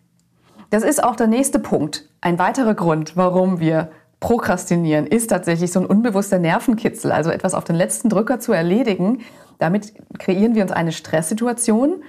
Das 0.74 0.82
ist 0.82 1.04
auch 1.04 1.16
der 1.16 1.28
nächste 1.28 1.60
Punkt. 1.60 2.10
Ein 2.20 2.40
weiterer 2.40 2.74
Grund, 2.74 3.16
warum 3.16 3.60
wir 3.60 3.90
Prokrastinieren 4.20 5.06
ist 5.06 5.28
tatsächlich 5.28 5.72
so 5.72 5.80
ein 5.80 5.86
unbewusster 5.86 6.40
Nervenkitzel, 6.40 7.12
also 7.12 7.30
etwas 7.30 7.54
auf 7.54 7.64
den 7.64 7.76
letzten 7.76 8.10
Drücker 8.10 8.40
zu 8.40 8.54
erledigen. 8.54 9.20
Damit 9.60 9.94
kreieren 10.18 10.56
wir 10.56 10.64
uns 10.64 10.72
eine 10.72 10.92
Stresssituation 10.92 12.02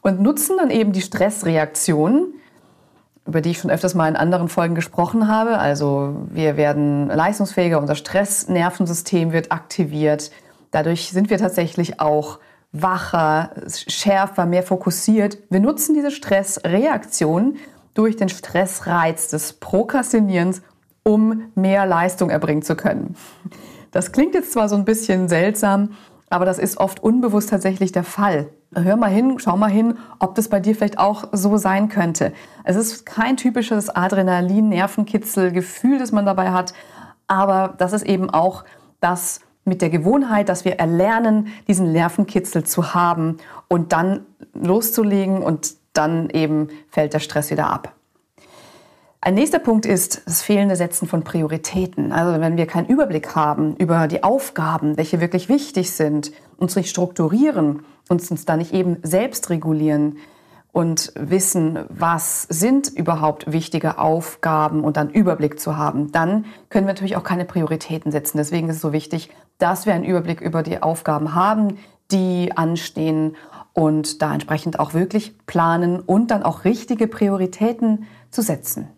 und 0.00 0.20
nutzen 0.20 0.56
dann 0.58 0.70
eben 0.70 0.92
die 0.92 1.00
Stressreaktion, 1.00 2.34
über 3.26 3.40
die 3.40 3.50
ich 3.50 3.58
schon 3.58 3.72
öfters 3.72 3.96
mal 3.96 4.06
in 4.06 4.14
anderen 4.14 4.48
Folgen 4.48 4.76
gesprochen 4.76 5.26
habe. 5.26 5.58
Also 5.58 6.14
wir 6.30 6.56
werden 6.56 7.08
leistungsfähiger, 7.08 7.80
unser 7.80 7.96
Stressnervensystem 7.96 9.32
wird 9.32 9.50
aktiviert. 9.50 10.30
Dadurch 10.70 11.10
sind 11.10 11.30
wir 11.30 11.38
tatsächlich 11.38 11.98
auch 11.98 12.38
wacher, 12.70 13.50
schärfer, 13.66 14.46
mehr 14.46 14.62
fokussiert. 14.62 15.38
Wir 15.50 15.58
nutzen 15.58 15.96
diese 15.96 16.12
Stressreaktion 16.12 17.56
durch 17.94 18.16
den 18.16 18.28
Stressreiz 18.28 19.28
des 19.28 19.54
Prokrastinierens, 19.54 20.60
um 21.02 21.44
mehr 21.54 21.86
Leistung 21.86 22.28
erbringen 22.30 22.62
zu 22.62 22.76
können. 22.76 23.16
Das 23.92 24.12
klingt 24.12 24.34
jetzt 24.34 24.52
zwar 24.52 24.68
so 24.68 24.76
ein 24.76 24.84
bisschen 24.84 25.28
seltsam, 25.28 25.92
aber 26.28 26.44
das 26.44 26.58
ist 26.58 26.78
oft 26.78 27.02
unbewusst 27.02 27.48
tatsächlich 27.50 27.92
der 27.92 28.02
Fall. 28.02 28.48
Hör 28.74 28.96
mal 28.96 29.10
hin, 29.10 29.38
schau 29.38 29.56
mal 29.56 29.70
hin, 29.70 29.96
ob 30.18 30.34
das 30.34 30.48
bei 30.48 30.58
dir 30.58 30.74
vielleicht 30.74 30.98
auch 30.98 31.28
so 31.30 31.56
sein 31.56 31.88
könnte. 31.88 32.32
Es 32.64 32.74
ist 32.74 33.06
kein 33.06 33.36
typisches 33.36 33.88
Adrenalin-Nervenkitzel-Gefühl, 33.88 36.00
das 36.00 36.10
man 36.10 36.26
dabei 36.26 36.50
hat, 36.50 36.74
aber 37.28 37.74
das 37.78 37.92
ist 37.92 38.04
eben 38.04 38.30
auch 38.30 38.64
das 38.98 39.38
mit 39.64 39.80
der 39.80 39.90
Gewohnheit, 39.90 40.48
dass 40.48 40.64
wir 40.64 40.80
erlernen, 40.80 41.46
diesen 41.68 41.92
Nervenkitzel 41.92 42.64
zu 42.64 42.94
haben 42.94 43.36
und 43.68 43.92
dann 43.92 44.26
loszulegen 44.54 45.42
und 45.42 45.76
dann 45.94 46.28
eben 46.30 46.68
fällt 46.90 47.14
der 47.14 47.20
Stress 47.20 47.50
wieder 47.50 47.68
ab. 47.68 47.94
Ein 49.24 49.34
nächster 49.36 49.58
Punkt 49.58 49.86
ist 49.86 50.20
das 50.26 50.42
fehlende 50.42 50.76
Setzen 50.76 51.08
von 51.08 51.24
Prioritäten. 51.24 52.12
Also 52.12 52.38
wenn 52.42 52.58
wir 52.58 52.66
keinen 52.66 52.88
Überblick 52.88 53.34
haben 53.34 53.74
über 53.76 54.06
die 54.06 54.22
Aufgaben, 54.22 54.98
welche 54.98 55.18
wirklich 55.18 55.48
wichtig 55.48 55.92
sind, 55.92 56.30
uns 56.58 56.76
nicht 56.76 56.90
strukturieren, 56.90 57.84
uns 58.10 58.30
uns 58.30 58.44
da 58.44 58.58
nicht 58.58 58.74
eben 58.74 58.98
selbst 59.02 59.48
regulieren 59.48 60.18
und 60.72 61.10
wissen, 61.14 61.78
was 61.88 62.42
sind 62.50 62.88
überhaupt 62.88 63.50
wichtige 63.50 63.98
Aufgaben 63.98 64.84
und 64.84 64.98
dann 64.98 65.08
Überblick 65.08 65.58
zu 65.58 65.78
haben, 65.78 66.12
dann 66.12 66.44
können 66.68 66.86
wir 66.86 66.92
natürlich 66.92 67.16
auch 67.16 67.22
keine 67.22 67.46
Prioritäten 67.46 68.12
setzen. 68.12 68.36
Deswegen 68.36 68.68
ist 68.68 68.76
es 68.76 68.82
so 68.82 68.92
wichtig, 68.92 69.30
dass 69.56 69.86
wir 69.86 69.94
einen 69.94 70.04
Überblick 70.04 70.42
über 70.42 70.62
die 70.62 70.82
Aufgaben 70.82 71.34
haben, 71.34 71.78
die 72.10 72.52
anstehen 72.54 73.36
und 73.74 74.22
da 74.22 74.32
entsprechend 74.32 74.80
auch 74.80 74.94
wirklich 74.94 75.36
planen 75.46 76.00
und 76.00 76.30
dann 76.30 76.42
auch 76.42 76.64
richtige 76.64 77.06
Prioritäten 77.06 78.06
zu 78.30 78.40
setzen. 78.40 78.88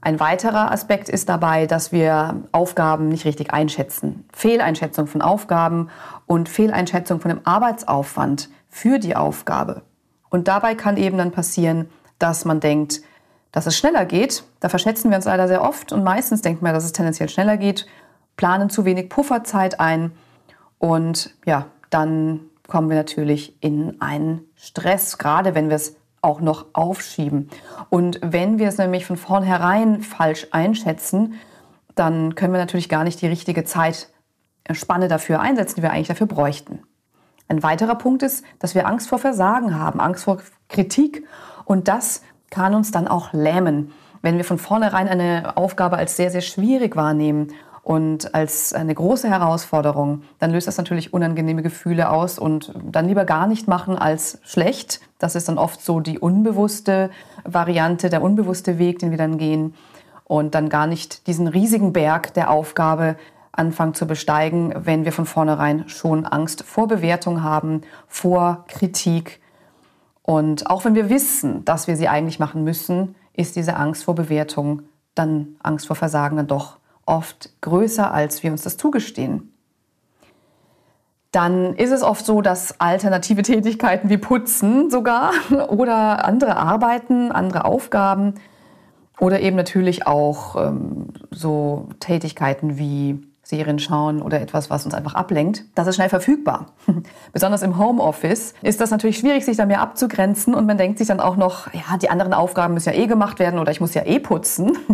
Ein 0.00 0.20
weiterer 0.20 0.70
Aspekt 0.70 1.08
ist 1.08 1.28
dabei, 1.28 1.66
dass 1.66 1.90
wir 1.90 2.44
Aufgaben 2.52 3.08
nicht 3.08 3.24
richtig 3.24 3.52
einschätzen. 3.52 4.28
Fehleinschätzung 4.32 5.08
von 5.08 5.20
Aufgaben 5.20 5.88
und 6.26 6.48
Fehleinschätzung 6.48 7.18
von 7.18 7.30
dem 7.30 7.40
Arbeitsaufwand 7.42 8.50
für 8.68 9.00
die 9.00 9.16
Aufgabe. 9.16 9.82
Und 10.28 10.46
dabei 10.46 10.74
kann 10.74 10.96
eben 10.96 11.18
dann 11.18 11.32
passieren, 11.32 11.88
dass 12.18 12.44
man 12.44 12.60
denkt, 12.60 13.00
dass 13.52 13.66
es 13.66 13.76
schneller 13.76 14.04
geht. 14.04 14.44
Da 14.60 14.68
verschätzen 14.68 15.10
wir 15.10 15.16
uns 15.16 15.24
leider 15.24 15.48
sehr 15.48 15.62
oft 15.62 15.90
und 15.90 16.04
meistens 16.04 16.42
denken 16.42 16.64
wir, 16.64 16.72
dass 16.72 16.84
es 16.84 16.92
tendenziell 16.92 17.28
schneller 17.28 17.56
geht, 17.56 17.86
planen 18.36 18.70
zu 18.70 18.84
wenig 18.84 19.08
Pufferzeit 19.08 19.80
ein 19.80 20.12
und 20.78 21.34
ja, 21.46 21.66
dann 21.90 22.40
kommen 22.66 22.88
wir 22.88 22.96
natürlich 22.96 23.56
in 23.62 24.00
einen 24.00 24.42
Stress, 24.56 25.18
gerade 25.18 25.54
wenn 25.54 25.68
wir 25.68 25.76
es 25.76 25.96
auch 26.22 26.40
noch 26.40 26.66
aufschieben. 26.72 27.50
Und 27.88 28.18
wenn 28.22 28.58
wir 28.58 28.68
es 28.68 28.78
nämlich 28.78 29.06
von 29.06 29.16
vornherein 29.16 30.02
falsch 30.02 30.48
einschätzen, 30.50 31.34
dann 31.94 32.34
können 32.34 32.52
wir 32.52 32.60
natürlich 32.60 32.88
gar 32.88 33.04
nicht 33.04 33.22
die 33.22 33.26
richtige 33.26 33.64
Zeitspanne 33.64 35.08
dafür 35.08 35.40
einsetzen, 35.40 35.76
die 35.76 35.82
wir 35.82 35.92
eigentlich 35.92 36.08
dafür 36.08 36.26
bräuchten. 36.26 36.82
Ein 37.48 37.62
weiterer 37.62 37.94
Punkt 37.94 38.22
ist, 38.22 38.44
dass 38.58 38.74
wir 38.74 38.86
Angst 38.86 39.08
vor 39.08 39.18
Versagen 39.18 39.78
haben, 39.78 40.00
Angst 40.00 40.24
vor 40.24 40.38
Kritik. 40.68 41.24
Und 41.64 41.86
das 41.88 42.22
kann 42.50 42.74
uns 42.74 42.90
dann 42.90 43.06
auch 43.06 43.32
lähmen, 43.32 43.92
wenn 44.22 44.36
wir 44.36 44.44
von 44.44 44.58
vornherein 44.58 45.08
eine 45.08 45.56
Aufgabe 45.56 45.96
als 45.96 46.16
sehr, 46.16 46.30
sehr 46.30 46.40
schwierig 46.40 46.96
wahrnehmen 46.96 47.52
und 47.86 48.34
als 48.34 48.72
eine 48.72 48.92
große 48.92 49.30
Herausforderung, 49.30 50.22
dann 50.40 50.50
löst 50.50 50.66
das 50.66 50.76
natürlich 50.76 51.14
unangenehme 51.14 51.62
Gefühle 51.62 52.10
aus 52.10 52.36
und 52.36 52.72
dann 52.82 53.06
lieber 53.06 53.24
gar 53.24 53.46
nicht 53.46 53.68
machen 53.68 53.96
als 53.96 54.40
schlecht. 54.42 55.00
Das 55.20 55.36
ist 55.36 55.48
dann 55.48 55.56
oft 55.56 55.80
so 55.80 56.00
die 56.00 56.18
unbewusste 56.18 57.10
Variante, 57.44 58.10
der 58.10 58.22
unbewusste 58.22 58.80
Weg, 58.80 58.98
den 58.98 59.12
wir 59.12 59.18
dann 59.18 59.38
gehen 59.38 59.72
und 60.24 60.56
dann 60.56 60.68
gar 60.68 60.88
nicht 60.88 61.28
diesen 61.28 61.46
riesigen 61.46 61.92
Berg 61.92 62.34
der 62.34 62.50
Aufgabe 62.50 63.14
anfangen 63.52 63.94
zu 63.94 64.08
besteigen, 64.08 64.74
wenn 64.78 65.04
wir 65.04 65.12
von 65.12 65.24
vornherein 65.24 65.88
schon 65.88 66.26
Angst 66.26 66.64
vor 66.64 66.88
Bewertung 66.88 67.44
haben, 67.44 67.82
vor 68.08 68.64
Kritik. 68.66 69.40
Und 70.24 70.68
auch 70.68 70.84
wenn 70.84 70.96
wir 70.96 71.08
wissen, 71.08 71.64
dass 71.64 71.86
wir 71.86 71.94
sie 71.94 72.08
eigentlich 72.08 72.40
machen 72.40 72.64
müssen, 72.64 73.14
ist 73.32 73.54
diese 73.54 73.76
Angst 73.76 74.02
vor 74.02 74.16
Bewertung 74.16 74.82
dann 75.14 75.54
Angst 75.62 75.86
vor 75.86 75.94
Versagen 75.94 76.36
dann 76.36 76.48
doch 76.48 76.78
oft 77.06 77.50
größer, 77.62 78.12
als 78.12 78.42
wir 78.42 78.50
uns 78.50 78.62
das 78.62 78.76
zugestehen. 78.76 79.52
Dann 81.32 81.74
ist 81.74 81.92
es 81.92 82.02
oft 82.02 82.24
so, 82.24 82.40
dass 82.40 82.80
alternative 82.80 83.42
Tätigkeiten 83.42 84.08
wie 84.08 84.16
Putzen 84.18 84.90
sogar 84.90 85.32
oder 85.68 86.24
andere 86.24 86.56
Arbeiten, 86.56 87.32
andere 87.32 87.64
Aufgaben 87.64 88.34
oder 89.18 89.40
eben 89.40 89.56
natürlich 89.56 90.06
auch 90.06 90.56
ähm, 90.56 91.08
so 91.30 91.88
Tätigkeiten 92.00 92.78
wie 92.78 93.22
Serien 93.46 93.78
schauen 93.78 94.22
oder 94.22 94.40
etwas, 94.40 94.70
was 94.70 94.84
uns 94.86 94.92
einfach 94.92 95.14
ablenkt, 95.14 95.62
das 95.76 95.86
ist 95.86 95.94
schnell 95.94 96.08
verfügbar. 96.08 96.72
Besonders 97.32 97.62
im 97.62 97.78
Homeoffice 97.78 98.54
ist 98.60 98.80
das 98.80 98.90
natürlich 98.90 99.18
schwierig, 99.18 99.44
sich 99.44 99.56
da 99.56 99.66
mehr 99.66 99.80
abzugrenzen 99.82 100.52
und 100.52 100.66
man 100.66 100.76
denkt 100.78 100.98
sich 100.98 101.06
dann 101.06 101.20
auch 101.20 101.36
noch, 101.36 101.72
ja, 101.72 101.96
die 101.96 102.10
anderen 102.10 102.34
Aufgaben 102.34 102.74
müssen 102.74 102.92
ja 102.92 102.98
eh 102.98 103.06
gemacht 103.06 103.38
werden 103.38 103.60
oder 103.60 103.70
ich 103.70 103.80
muss 103.80 103.94
ja 103.94 104.04
eh 104.04 104.18
putzen. 104.18 104.76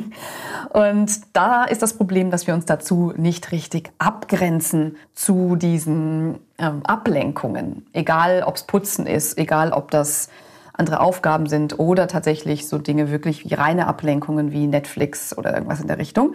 Und 0.68 1.20
da 1.34 1.64
ist 1.64 1.82
das 1.82 1.94
Problem, 1.94 2.30
dass 2.30 2.46
wir 2.46 2.54
uns 2.54 2.64
dazu 2.64 3.12
nicht 3.16 3.52
richtig 3.52 3.90
abgrenzen 3.98 4.96
zu 5.12 5.56
diesen 5.56 6.38
ähm, 6.56 6.80
Ablenkungen. 6.84 7.86
Egal, 7.92 8.42
ob 8.46 8.56
es 8.56 8.62
Putzen 8.62 9.06
ist, 9.06 9.36
egal, 9.36 9.72
ob 9.72 9.90
das 9.90 10.30
andere 10.72 11.00
Aufgaben 11.00 11.46
sind 11.46 11.78
oder 11.78 12.08
tatsächlich 12.08 12.66
so 12.66 12.78
Dinge 12.78 13.10
wirklich 13.10 13.44
wie 13.44 13.54
reine 13.54 13.86
Ablenkungen 13.86 14.52
wie 14.52 14.66
Netflix 14.66 15.36
oder 15.36 15.52
irgendwas 15.52 15.80
in 15.80 15.88
der 15.88 15.98
Richtung. 15.98 16.34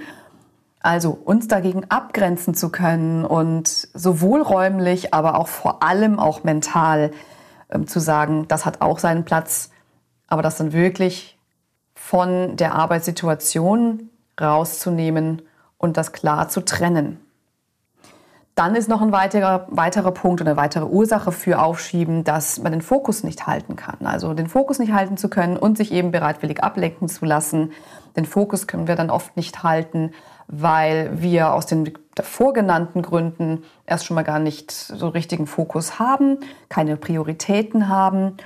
Also 0.82 1.12
uns 1.12 1.48
dagegen 1.48 1.86
abgrenzen 1.90 2.54
zu 2.54 2.70
können 2.70 3.26
und 3.26 3.68
sowohl 3.68 4.42
räumlich, 4.42 5.14
aber 5.14 5.38
auch 5.38 5.48
vor 5.48 5.84
allem 5.84 6.20
auch 6.20 6.44
mental 6.44 7.12
ähm, 7.70 7.88
zu 7.88 8.00
sagen, 8.00 8.48
das 8.48 8.66
hat 8.66 8.82
auch 8.82 9.00
seinen 9.00 9.26
Platz, 9.26 9.72
aber 10.28 10.42
das 10.42 10.58
dann 10.58 10.74
wirklich 10.74 11.38
von 11.96 12.56
der 12.58 12.76
Arbeitssituation 12.76 14.10
rauszunehmen 14.40 15.42
und 15.78 15.98
das 15.98 16.12
klar 16.12 16.48
zu 16.48 16.62
trennen. 16.62 17.20
Dann 18.58 18.76
ist 18.76 18.90
noch 18.90 19.04
ein 19.04 19.12
weiterer, 19.12 19.68
weiterer 19.70 20.12
Punkt 20.12 20.42
und 20.42 20.48
eine 20.48 20.58
weitere 20.58 20.86
Ursache 20.86 21.32
für 21.32 21.62
Aufschieben, 21.62 22.24
dass 22.24 22.60
man 22.60 22.72
den 22.72 22.82
Fokus 22.82 23.24
nicht 23.24 23.46
halten 23.46 23.76
kann. 23.76 24.08
Also 24.08 24.34
den 24.34 24.48
Fokus 24.48 24.80
nicht 24.80 24.94
halten 24.94 25.16
zu 25.16 25.30
können 25.30 25.58
und 25.58 25.78
sich 25.78 25.92
eben 25.92 26.10
bereitwillig 26.10 26.64
ablenken 26.64 27.08
zu 27.08 27.26
lassen. 27.26 27.72
Den 28.16 28.26
Fokus 28.26 28.66
können 28.66 28.88
wir 28.88 28.96
dann 28.96 29.12
oft 29.12 29.38
nicht 29.38 29.62
halten, 29.62 30.12
weil 30.48 31.22
wir 31.22 31.54
aus 31.54 31.66
den 31.66 31.94
davor 32.16 32.54
genannten 32.54 33.02
Gründen 33.02 33.64
erst 33.86 34.06
schon 34.06 34.16
mal 34.16 34.24
gar 34.24 34.40
nicht 34.40 34.72
so 34.72 35.10
richtigen 35.10 35.46
Fokus 35.46 36.00
haben, 36.00 36.40
keine 36.70 36.98
Prioritäten 36.98 37.90
haben 37.90 38.38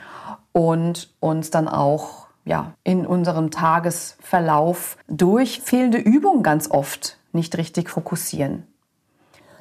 und 0.52 1.14
uns 1.20 1.52
dann 1.52 1.68
auch 1.68 2.28
ja, 2.44 2.74
in 2.84 3.06
unserem 3.06 3.52
Tagesverlauf 3.52 4.98
durch 5.08 5.62
fehlende 5.62 6.00
Übung 6.00 6.44
ganz 6.44 6.70
oft 6.70 7.18
nicht 7.34 7.58
richtig 7.58 7.90
fokussieren. 7.90 8.68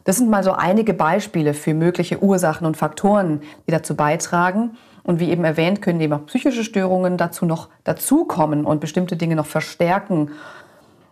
Das 0.05 0.17
sind 0.17 0.31
mal 0.31 0.43
so 0.43 0.53
einige 0.53 0.95
Beispiele 0.95 1.53
für 1.53 1.75
mögliche 1.75 2.23
Ursachen 2.23 2.67
und 2.67 2.77
Faktoren, 2.77 3.43
die 3.67 3.71
dazu 3.71 3.95
beitragen. 3.95 4.77
Und 5.03 5.21
wie 5.21 5.31
eben 5.31 5.45
erwähnt, 5.45 5.83
können 5.83 6.01
eben 6.01 6.13
auch 6.15 6.27
psychische 6.27 6.65
Störungen 6.65 7.17
dazu 7.17 7.45
noch 7.45 7.69
dazukommen 7.85 8.65
und 8.65 8.81
bestimmte 8.81 9.17
Dinge 9.17 9.37
noch 9.37 9.47
verstärken 9.47 10.31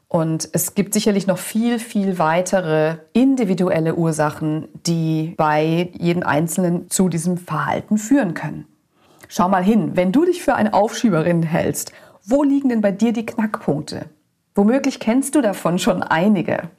und 0.08 0.48
es 0.52 0.74
gibt 0.74 0.94
sicherlich 0.94 1.26
noch 1.26 1.36
viel, 1.36 1.78
viel 1.78 2.18
weitere 2.18 2.96
individuelle 3.12 3.94
Ursachen, 3.94 4.68
die 4.86 5.34
bei 5.36 5.90
jedem 5.98 6.22
Einzelnen 6.22 6.88
zu 6.88 7.10
diesem 7.10 7.36
Verhalten 7.36 7.98
führen 7.98 8.32
können. 8.32 8.66
Schau 9.28 9.50
mal 9.50 9.62
hin, 9.62 9.96
wenn 9.96 10.10
du 10.10 10.24
dich 10.24 10.42
für 10.42 10.54
eine 10.54 10.72
Aufschieberin 10.72 11.42
hältst, 11.42 11.92
wo 12.24 12.42
liegen 12.42 12.70
denn 12.70 12.80
bei 12.80 12.90
dir 12.90 13.12
die 13.12 13.26
Knackpunkte? 13.26 14.06
Womöglich 14.54 14.98
kennst 14.98 15.34
du 15.34 15.42
davon 15.42 15.78
schon 15.78 16.02
einige. 16.02 16.70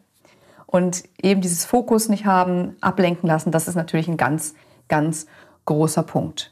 Und 0.66 1.04
eben 1.22 1.42
dieses 1.42 1.66
Fokus 1.66 2.10
nicht 2.10 2.26
haben, 2.26 2.76
ablenken 2.82 3.28
lassen, 3.28 3.52
das 3.52 3.68
ist 3.68 3.76
natürlich 3.76 4.08
ein 4.08 4.18
ganz, 4.18 4.56
ganz 4.88 5.28
großer 5.66 6.04
Punkt. 6.04 6.52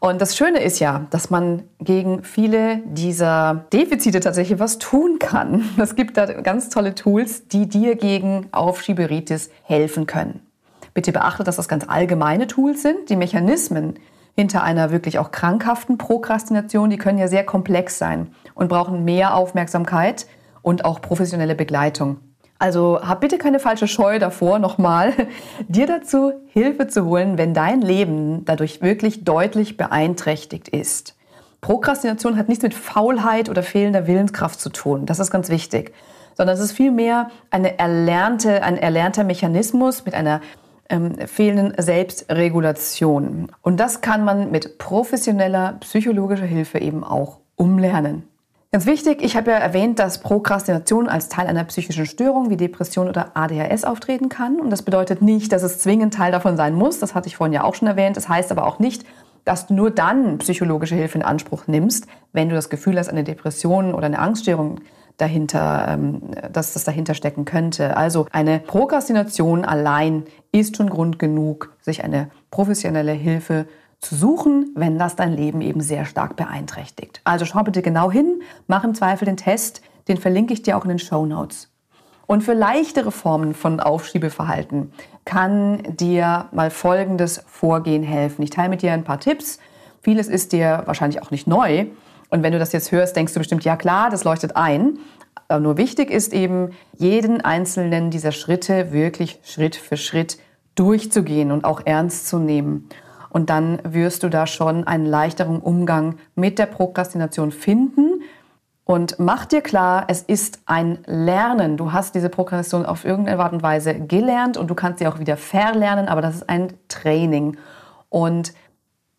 Und 0.00 0.22
das 0.22 0.34
Schöne 0.34 0.62
ist 0.62 0.78
ja, 0.78 1.06
dass 1.10 1.28
man 1.28 1.64
gegen 1.78 2.24
viele 2.24 2.78
dieser 2.86 3.66
Defizite 3.70 4.20
tatsächlich 4.20 4.58
was 4.58 4.78
tun 4.78 5.18
kann. 5.18 5.62
Es 5.76 5.94
gibt 5.94 6.16
da 6.16 6.24
ganz 6.24 6.70
tolle 6.70 6.94
Tools, 6.94 7.46
die 7.48 7.68
dir 7.68 7.96
gegen 7.96 8.48
Aufschieberitis 8.50 9.50
helfen 9.62 10.06
können. 10.06 10.40
Bitte 10.94 11.12
beachte, 11.12 11.44
dass 11.44 11.56
das 11.56 11.68
ganz 11.68 11.84
allgemeine 11.86 12.46
Tools 12.46 12.80
sind. 12.80 13.10
Die 13.10 13.16
Mechanismen 13.16 13.98
hinter 14.34 14.62
einer 14.62 14.90
wirklich 14.90 15.18
auch 15.18 15.32
krankhaften 15.32 15.98
Prokrastination, 15.98 16.88
die 16.88 16.96
können 16.96 17.18
ja 17.18 17.28
sehr 17.28 17.44
komplex 17.44 17.98
sein 17.98 18.32
und 18.54 18.68
brauchen 18.68 19.04
mehr 19.04 19.36
Aufmerksamkeit 19.36 20.26
und 20.62 20.86
auch 20.86 21.02
professionelle 21.02 21.54
Begleitung 21.54 22.20
Also 22.60 23.00
hab 23.00 23.22
bitte 23.22 23.38
keine 23.38 23.58
falsche 23.58 23.88
Scheu 23.88 24.18
davor, 24.18 24.58
nochmal, 24.58 25.14
dir 25.68 25.86
dazu 25.86 26.34
Hilfe 26.52 26.88
zu 26.88 27.06
holen, 27.06 27.38
wenn 27.38 27.54
dein 27.54 27.80
Leben 27.80 28.44
dadurch 28.44 28.82
wirklich 28.82 29.24
deutlich 29.24 29.78
beeinträchtigt 29.78 30.68
ist. 30.68 31.16
Prokrastination 31.62 32.36
hat 32.36 32.48
nichts 32.50 32.62
mit 32.62 32.74
Faulheit 32.74 33.48
oder 33.48 33.62
fehlender 33.62 34.06
Willenskraft 34.06 34.60
zu 34.60 34.68
tun. 34.68 35.06
Das 35.06 35.18
ist 35.18 35.30
ganz 35.30 35.48
wichtig. 35.48 35.94
Sondern 36.34 36.54
es 36.54 36.60
ist 36.60 36.72
vielmehr 36.72 37.30
eine 37.50 37.78
erlernte, 37.78 38.62
ein 38.62 38.76
erlernter 38.76 39.24
Mechanismus 39.24 40.04
mit 40.04 40.14
einer 40.14 40.42
ähm, 40.90 41.16
fehlenden 41.26 41.72
Selbstregulation. 41.82 43.50
Und 43.62 43.80
das 43.80 44.02
kann 44.02 44.22
man 44.22 44.50
mit 44.50 44.76
professioneller 44.76 45.78
psychologischer 45.80 46.44
Hilfe 46.44 46.78
eben 46.78 47.04
auch 47.04 47.38
umlernen. 47.56 48.29
Ganz 48.72 48.86
wichtig, 48.86 49.20
ich 49.20 49.36
habe 49.36 49.50
ja 49.50 49.56
erwähnt, 49.56 49.98
dass 49.98 50.18
Prokrastination 50.18 51.08
als 51.08 51.28
Teil 51.28 51.48
einer 51.48 51.64
psychischen 51.64 52.06
Störung 52.06 52.50
wie 52.50 52.56
Depression 52.56 53.08
oder 53.08 53.32
ADHS 53.34 53.82
auftreten 53.82 54.28
kann. 54.28 54.60
Und 54.60 54.70
das 54.70 54.82
bedeutet 54.82 55.22
nicht, 55.22 55.50
dass 55.50 55.64
es 55.64 55.80
zwingend 55.80 56.14
Teil 56.14 56.30
davon 56.30 56.56
sein 56.56 56.74
muss. 56.74 57.00
Das 57.00 57.16
hatte 57.16 57.26
ich 57.26 57.34
vorhin 57.34 57.52
ja 57.52 57.64
auch 57.64 57.74
schon 57.74 57.88
erwähnt. 57.88 58.16
Das 58.16 58.28
heißt 58.28 58.52
aber 58.52 58.64
auch 58.64 58.78
nicht, 58.78 59.04
dass 59.44 59.66
du 59.66 59.74
nur 59.74 59.90
dann 59.90 60.38
psychologische 60.38 60.94
Hilfe 60.94 61.18
in 61.18 61.24
Anspruch 61.24 61.66
nimmst, 61.66 62.06
wenn 62.32 62.48
du 62.48 62.54
das 62.54 62.70
Gefühl 62.70 62.96
hast, 62.96 63.08
eine 63.08 63.24
Depression 63.24 63.92
oder 63.92 64.06
eine 64.06 64.20
Angststörung 64.20 64.82
dahinter, 65.16 65.86
ähm, 65.88 66.22
dass 66.52 66.72
das 66.72 66.84
dahinter 66.84 67.14
stecken 67.14 67.44
könnte. 67.46 67.96
Also 67.96 68.26
eine 68.30 68.60
Prokrastination 68.60 69.64
allein 69.64 70.26
ist 70.52 70.76
schon 70.76 70.90
Grund 70.90 71.18
genug, 71.18 71.76
sich 71.80 72.04
eine 72.04 72.30
professionelle 72.52 73.12
Hilfe 73.12 73.66
zu 73.66 73.79
zu 74.00 74.14
suchen, 74.14 74.72
wenn 74.74 74.98
das 74.98 75.16
dein 75.16 75.32
Leben 75.32 75.60
eben 75.60 75.80
sehr 75.80 76.04
stark 76.06 76.36
beeinträchtigt. 76.36 77.20
Also 77.24 77.44
schau 77.44 77.62
bitte 77.62 77.82
genau 77.82 78.10
hin, 78.10 78.42
mach 78.66 78.84
im 78.84 78.94
Zweifel 78.94 79.26
den 79.26 79.36
Test, 79.36 79.82
den 80.08 80.16
verlinke 80.16 80.54
ich 80.54 80.62
dir 80.62 80.76
auch 80.76 80.84
in 80.84 80.88
den 80.88 80.98
Show 80.98 81.26
Notes. 81.26 81.68
Und 82.26 82.42
für 82.42 82.54
leichtere 82.54 83.10
Formen 83.10 83.54
von 83.54 83.80
Aufschiebeverhalten 83.80 84.92
kann 85.24 85.82
dir 85.96 86.48
mal 86.52 86.70
folgendes 86.70 87.42
Vorgehen 87.48 88.04
helfen. 88.04 88.42
Ich 88.42 88.50
teile 88.50 88.68
mit 88.68 88.82
dir 88.82 88.92
ein 88.92 89.04
paar 89.04 89.20
Tipps. 89.20 89.58
Vieles 90.00 90.28
ist 90.28 90.52
dir 90.52 90.82
wahrscheinlich 90.86 91.22
auch 91.22 91.30
nicht 91.30 91.46
neu. 91.46 91.86
Und 92.30 92.42
wenn 92.42 92.52
du 92.52 92.60
das 92.60 92.72
jetzt 92.72 92.92
hörst, 92.92 93.16
denkst 93.16 93.34
du 93.34 93.40
bestimmt, 93.40 93.64
ja 93.64 93.76
klar, 93.76 94.10
das 94.10 94.24
leuchtet 94.24 94.56
ein. 94.56 94.98
Aber 95.48 95.58
nur 95.58 95.76
wichtig 95.76 96.10
ist 96.10 96.32
eben, 96.32 96.70
jeden 96.96 97.40
einzelnen 97.40 98.10
dieser 98.10 98.30
Schritte 98.30 98.92
wirklich 98.92 99.40
Schritt 99.42 99.74
für 99.74 99.96
Schritt 99.96 100.38
durchzugehen 100.76 101.50
und 101.50 101.64
auch 101.64 101.82
ernst 101.84 102.28
zu 102.28 102.38
nehmen. 102.38 102.88
Und 103.30 103.48
dann 103.48 103.78
wirst 103.84 104.22
du 104.22 104.28
da 104.28 104.46
schon 104.46 104.86
einen 104.86 105.06
leichteren 105.06 105.60
Umgang 105.60 106.16
mit 106.34 106.58
der 106.58 106.66
Prokrastination 106.66 107.52
finden. 107.52 108.22
Und 108.84 109.20
mach 109.20 109.46
dir 109.46 109.60
klar, 109.60 110.04
es 110.08 110.22
ist 110.22 110.60
ein 110.66 110.98
Lernen. 111.06 111.76
Du 111.76 111.92
hast 111.92 112.14
diese 112.16 112.28
Prokrastination 112.28 112.86
auf 112.86 113.04
irgendeine 113.04 113.40
Art 113.40 113.52
und 113.52 113.62
Weise 113.62 113.94
gelernt 113.94 114.56
und 114.56 114.68
du 114.68 114.74
kannst 114.74 114.98
sie 114.98 115.06
auch 115.06 115.20
wieder 115.20 115.36
verlernen, 115.36 116.08
aber 116.08 116.22
das 116.22 116.36
ist 116.36 116.48
ein 116.48 116.72
Training. 116.88 117.56
Und 118.08 118.52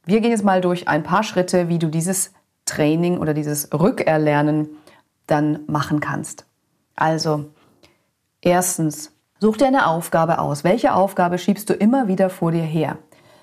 wir 0.04 0.20
gehen 0.20 0.32
jetzt 0.32 0.44
mal 0.44 0.60
durch 0.60 0.88
ein 0.90 1.04
paar 1.04 1.24
Schritte, 1.24 1.70
wie 1.70 1.80
du 1.80 1.88
dieses 1.88 2.34
Training 2.66 3.18
oder 3.18 3.34
dieses 3.34 3.70
Rückerlernen 3.74 4.70
dann 5.28 5.60
machen 5.68 6.02
kannst. 6.02 6.46
Also, 6.96 7.46
erstens, 8.42 9.14
such 9.40 9.58
dir 9.58 9.68
eine 9.68 9.88
Aufgabe 9.88 10.40
aus. 10.40 10.64
Welche 10.64 10.94
Aufgabe 10.94 11.38
schiebst 11.38 11.70
du 11.70 11.74
immer 11.74 12.08
wieder 12.08 12.30
vor 12.30 12.52
dir 12.52 12.64
her? 12.64 12.98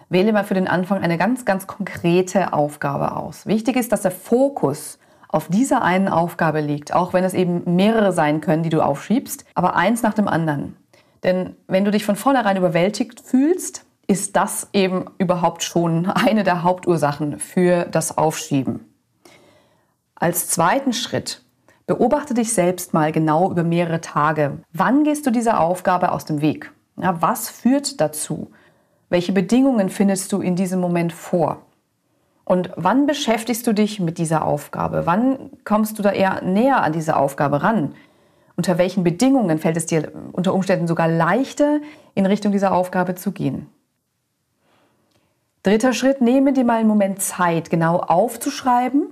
Wähle 0.08 0.32
mal 0.32 0.44
für 0.44 0.54
den 0.54 0.68
Anfang 0.68 1.02
eine 1.02 1.18
ganz, 1.18 1.44
ganz 1.44 1.66
konkrete 1.66 2.52
Aufgabe 2.52 3.16
aus. 3.16 3.46
Wichtig 3.46 3.76
ist, 3.76 3.92
dass 3.92 4.02
der 4.02 4.10
Fokus 4.10 4.98
auf 5.28 5.48
dieser 5.48 5.82
einen 5.82 6.08
Aufgabe 6.08 6.60
liegt, 6.60 6.94
auch 6.94 7.12
wenn 7.12 7.24
es 7.24 7.34
eben 7.34 7.76
mehrere 7.76 8.12
sein 8.12 8.40
können, 8.40 8.62
die 8.62 8.70
du 8.70 8.80
aufschiebst, 8.80 9.44
aber 9.54 9.76
eins 9.76 10.02
nach 10.02 10.14
dem 10.14 10.26
anderen. 10.26 10.76
Denn 11.22 11.56
wenn 11.66 11.84
du 11.84 11.90
dich 11.90 12.06
von 12.06 12.16
vornherein 12.16 12.56
überwältigt 12.56 13.20
fühlst, 13.20 13.84
ist 14.06 14.36
das 14.36 14.68
eben 14.72 15.04
überhaupt 15.18 15.62
schon 15.62 16.06
eine 16.06 16.44
der 16.44 16.62
Hauptursachen 16.62 17.38
für 17.38 17.84
das 17.84 18.16
Aufschieben. 18.16 18.86
Als 20.14 20.48
zweiten 20.48 20.92
Schritt 20.92 21.44
beobachte 21.86 22.34
dich 22.34 22.52
selbst 22.52 22.94
mal 22.94 23.12
genau 23.12 23.50
über 23.50 23.62
mehrere 23.62 24.00
Tage. 24.00 24.58
Wann 24.72 25.04
gehst 25.04 25.26
du 25.26 25.30
dieser 25.30 25.60
Aufgabe 25.60 26.12
aus 26.12 26.24
dem 26.24 26.40
Weg? 26.40 26.72
Ja, 26.96 27.20
was 27.20 27.50
führt 27.50 28.00
dazu? 28.00 28.50
Welche 29.08 29.32
Bedingungen 29.32 29.88
findest 29.88 30.32
du 30.32 30.40
in 30.40 30.54
diesem 30.54 30.80
Moment 30.80 31.12
vor? 31.12 31.62
Und 32.44 32.70
wann 32.76 33.06
beschäftigst 33.06 33.66
du 33.66 33.72
dich 33.72 34.00
mit 34.00 34.18
dieser 34.18 34.44
Aufgabe? 34.44 35.06
Wann 35.06 35.50
kommst 35.64 35.98
du 35.98 36.02
da 36.02 36.12
eher 36.12 36.42
näher 36.42 36.82
an 36.82 36.92
diese 36.92 37.16
Aufgabe 37.16 37.62
ran? 37.62 37.94
Unter 38.56 38.76
welchen 38.78 39.04
Bedingungen 39.04 39.58
fällt 39.58 39.76
es 39.76 39.86
dir 39.86 40.12
unter 40.32 40.52
Umständen 40.52 40.86
sogar 40.86 41.08
leichter, 41.08 41.80
in 42.14 42.26
Richtung 42.26 42.52
dieser 42.52 42.72
Aufgabe 42.72 43.14
zu 43.14 43.32
gehen? 43.32 43.68
Dritter 45.62 45.92
Schritt, 45.92 46.20
nehme 46.20 46.52
dir 46.52 46.64
mal 46.64 46.78
einen 46.78 46.88
Moment 46.88 47.20
Zeit, 47.20 47.70
genau 47.70 47.98
aufzuschreiben, 47.98 49.08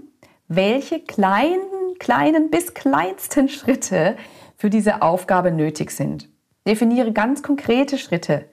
welche 0.48 1.00
kleinen, 1.00 1.60
kleinen 1.98 2.50
bis 2.50 2.74
kleinsten 2.74 3.48
Schritte 3.48 4.16
für 4.56 4.70
diese 4.70 5.02
Aufgabe 5.02 5.52
nötig 5.52 5.90
sind. 5.90 6.28
Definiere 6.66 7.12
ganz 7.12 7.42
konkrete 7.42 7.98
Schritte, 7.98 8.46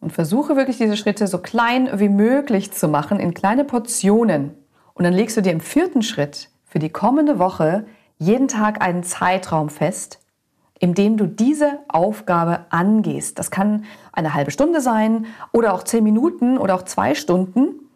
und 0.00 0.12
versuche 0.12 0.56
wirklich 0.56 0.78
diese 0.78 0.96
Schritte 0.96 1.26
so 1.26 1.38
klein 1.38 1.88
wie 1.98 2.08
möglich 2.08 2.72
zu 2.72 2.88
machen, 2.88 3.18
in 3.18 3.34
kleine 3.34 3.64
Portionen. 3.64 4.54
Und 4.94 5.04
dann 5.04 5.12
legst 5.12 5.36
du 5.36 5.42
dir 5.42 5.52
im 5.52 5.60
vierten 5.60 6.02
Schritt 6.02 6.50
für 6.66 6.78
die 6.78 6.90
kommende 6.90 7.38
Woche 7.38 7.86
jeden 8.18 8.48
Tag 8.48 8.82
einen 8.82 9.02
Zeitraum 9.02 9.70
fest, 9.70 10.20
in 10.78 10.94
dem 10.94 11.16
du 11.16 11.26
diese 11.26 11.78
Aufgabe 11.88 12.66
angehst. 12.70 13.38
Das 13.38 13.50
kann 13.50 13.84
eine 14.12 14.34
halbe 14.34 14.50
Stunde 14.50 14.80
sein 14.80 15.26
oder 15.52 15.74
auch 15.74 15.82
zehn 15.82 16.04
Minuten 16.04 16.58
oder 16.58 16.74
auch 16.74 16.82
zwei 16.82 17.14
Stunden. 17.14 17.88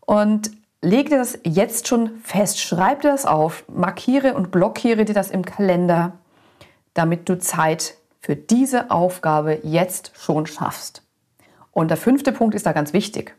Und 0.00 0.50
leg 0.82 1.08
dir 1.10 1.18
das 1.18 1.38
jetzt 1.44 1.88
schon 1.88 2.18
fest, 2.22 2.60
schreib 2.60 3.02
dir 3.02 3.10
das 3.10 3.26
auf, 3.26 3.64
markiere 3.68 4.34
und 4.34 4.50
blockiere 4.50 5.04
dir 5.04 5.14
das 5.14 5.30
im 5.30 5.44
Kalender, 5.44 6.12
damit 6.94 7.28
du 7.28 7.38
Zeit 7.38 7.96
für 8.26 8.34
diese 8.34 8.90
Aufgabe 8.90 9.60
jetzt 9.62 10.10
schon 10.16 10.46
schaffst. 10.46 11.02
Und 11.70 11.92
der 11.92 11.96
fünfte 11.96 12.32
Punkt 12.32 12.56
ist 12.56 12.66
da 12.66 12.72
ganz 12.72 12.92
wichtig. 12.92 13.36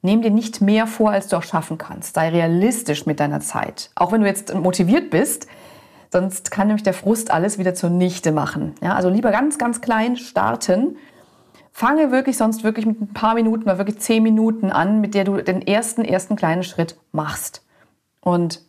Nimm 0.00 0.22
dir 0.22 0.30
nicht 0.30 0.62
mehr 0.62 0.86
vor, 0.86 1.10
als 1.10 1.28
du 1.28 1.36
auch 1.36 1.42
schaffen 1.42 1.76
kannst. 1.76 2.14
Sei 2.14 2.30
realistisch 2.30 3.04
mit 3.04 3.20
deiner 3.20 3.40
Zeit. 3.40 3.90
Auch 3.94 4.12
wenn 4.12 4.22
du 4.22 4.26
jetzt 4.26 4.54
motiviert 4.54 5.10
bist, 5.10 5.48
sonst 6.10 6.50
kann 6.50 6.68
nämlich 6.68 6.82
der 6.82 6.94
Frust 6.94 7.30
alles 7.30 7.58
wieder 7.58 7.74
zunichte 7.74 8.32
machen. 8.32 8.74
Ja, 8.82 8.94
also 8.94 9.10
lieber 9.10 9.32
ganz, 9.32 9.58
ganz 9.58 9.82
klein 9.82 10.16
starten. 10.16 10.96
Fange 11.72 12.10
wirklich 12.10 12.38
sonst 12.38 12.64
wirklich 12.64 12.86
mit 12.86 12.98
ein 12.98 13.12
paar 13.12 13.34
Minuten, 13.34 13.66
mal 13.66 13.76
wirklich 13.76 13.98
zehn 13.98 14.22
Minuten 14.22 14.70
an, 14.70 15.02
mit 15.02 15.12
der 15.12 15.24
du 15.24 15.42
den 15.42 15.60
ersten, 15.60 16.06
ersten 16.06 16.36
kleinen 16.36 16.62
Schritt 16.62 16.96
machst. 17.12 17.66
Und 18.22 18.62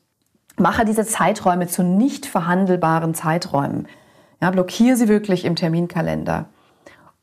mache 0.57 0.83
diese 0.83 1.05
Zeiträume 1.05 1.67
zu 1.67 1.83
nicht 1.83 2.25
verhandelbaren 2.25 3.13
Zeiträumen. 3.13 3.87
Ja, 4.41 4.51
blockiere 4.51 4.95
sie 4.95 5.07
wirklich 5.07 5.45
im 5.45 5.55
Terminkalender. 5.55 6.45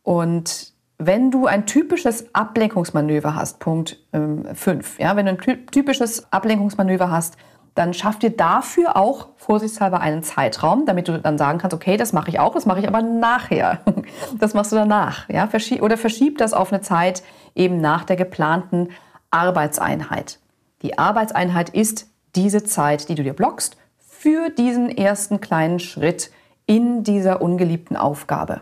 Und 0.03 0.72
wenn 0.98 1.31
du 1.31 1.46
ein 1.46 1.66
typisches 1.66 2.35
Ablenkungsmanöver 2.35 3.35
hast, 3.35 3.59
Punkt 3.59 3.98
5, 4.12 4.98
ähm, 4.98 5.05
ja, 5.05 5.16
wenn 5.16 5.27
du 5.27 5.33
ein 5.33 5.66
typisches 5.66 6.33
Ablenkungsmanöver 6.33 7.11
hast, 7.11 7.37
dann 7.74 7.92
schaff 7.92 8.18
dir 8.18 8.31
dafür 8.31 8.96
auch 8.96 9.31
vorsichtshalber 9.37 10.00
einen 10.00 10.22
Zeitraum, 10.22 10.87
damit 10.87 11.09
du 11.09 11.20
dann 11.20 11.38
sagen 11.38 11.59
kannst, 11.59 11.74
okay, 11.74 11.96
das 11.96 12.12
mache 12.12 12.31
ich 12.31 12.38
auch, 12.38 12.55
das 12.55 12.66
mache 12.66 12.79
ich 12.81 12.88
aber 12.88 13.03
nachher. 13.03 13.81
Das 14.38 14.55
machst 14.55 14.72
du 14.72 14.77
danach, 14.77 15.29
ja, 15.29 15.46
verschieb, 15.46 15.83
oder 15.83 15.96
verschieb 15.96 16.38
das 16.38 16.53
auf 16.53 16.72
eine 16.72 16.83
Zeit 16.83 17.22
eben 17.55 17.81
nach 17.81 18.05
der 18.05 18.16
geplanten 18.16 18.88
Arbeitseinheit. 19.31 20.38
Die 20.83 20.98
Arbeitseinheit 20.98 21.70
ist 21.70 22.09
diese 22.35 22.64
Zeit, 22.64 23.09
die 23.09 23.14
du 23.14 23.22
dir 23.22 23.33
blockst 23.33 23.77
für 23.98 24.50
diesen 24.50 24.90
ersten 24.90 25.40
kleinen 25.40 25.79
Schritt 25.79 26.31
in 26.66 27.03
dieser 27.03 27.42
ungeliebten 27.42 27.96
Aufgabe. 27.96 28.61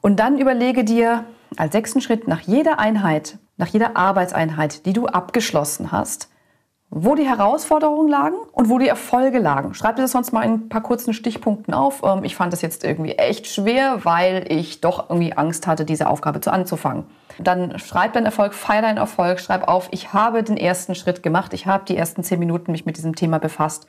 Und 0.00 0.20
dann 0.20 0.38
überlege 0.38 0.84
dir 0.84 1.24
als 1.56 1.72
sechsten 1.72 2.00
Schritt 2.00 2.28
nach 2.28 2.40
jeder 2.40 2.78
Einheit, 2.78 3.38
nach 3.56 3.68
jeder 3.68 3.96
Arbeitseinheit, 3.96 4.86
die 4.86 4.92
du 4.92 5.06
abgeschlossen 5.06 5.92
hast, 5.92 6.28
wo 6.90 7.14
die 7.14 7.26
Herausforderungen 7.26 8.08
lagen 8.08 8.36
und 8.52 8.68
wo 8.68 8.78
die 8.78 8.88
Erfolge 8.88 9.38
lagen. 9.38 9.74
Schreib 9.74 9.96
dir 9.96 10.02
das 10.02 10.12
sonst 10.12 10.32
mal 10.32 10.42
in 10.42 10.52
ein 10.52 10.68
paar 10.68 10.82
kurzen 10.82 11.12
Stichpunkten 11.12 11.74
auf. 11.74 12.02
Ähm, 12.04 12.24
ich 12.24 12.36
fand 12.36 12.52
das 12.52 12.62
jetzt 12.62 12.84
irgendwie 12.84 13.12
echt 13.12 13.48
schwer, 13.48 14.04
weil 14.04 14.46
ich 14.48 14.80
doch 14.80 15.10
irgendwie 15.10 15.32
Angst 15.32 15.66
hatte, 15.66 15.84
diese 15.84 16.08
Aufgabe 16.08 16.40
zu 16.40 16.52
anzufangen. 16.52 17.04
Dann 17.38 17.78
schreib 17.78 18.12
deinen 18.12 18.26
Erfolg, 18.26 18.54
feier 18.54 18.82
deinen 18.82 18.98
Erfolg, 18.98 19.40
schreib 19.40 19.68
auf, 19.68 19.88
ich 19.90 20.12
habe 20.12 20.42
den 20.42 20.56
ersten 20.56 20.94
Schritt 20.94 21.22
gemacht, 21.22 21.52
ich 21.52 21.66
habe 21.66 21.84
die 21.84 21.96
ersten 21.96 22.22
zehn 22.22 22.38
Minuten 22.38 22.72
mich 22.72 22.86
mit 22.86 22.96
diesem 22.96 23.16
Thema 23.16 23.38
befasst 23.38 23.86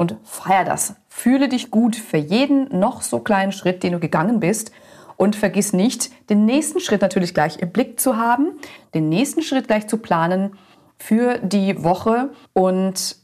und 0.00 0.16
feier 0.24 0.64
das. 0.64 0.94
Fühle 1.10 1.50
dich 1.50 1.70
gut 1.70 1.94
für 1.94 2.16
jeden 2.16 2.78
noch 2.78 3.02
so 3.02 3.18
kleinen 3.18 3.52
Schritt, 3.52 3.82
den 3.82 3.92
du 3.92 4.00
gegangen 4.00 4.40
bist. 4.40 4.72
Und 5.18 5.36
vergiss 5.36 5.74
nicht, 5.74 6.10
den 6.30 6.46
nächsten 6.46 6.80
Schritt 6.80 7.02
natürlich 7.02 7.34
gleich 7.34 7.58
im 7.58 7.70
Blick 7.70 8.00
zu 8.00 8.16
haben, 8.16 8.52
den 8.94 9.10
nächsten 9.10 9.42
Schritt 9.42 9.66
gleich 9.66 9.88
zu 9.88 9.98
planen 9.98 10.56
für 10.96 11.36
die 11.40 11.84
Woche 11.84 12.30
und 12.54 13.16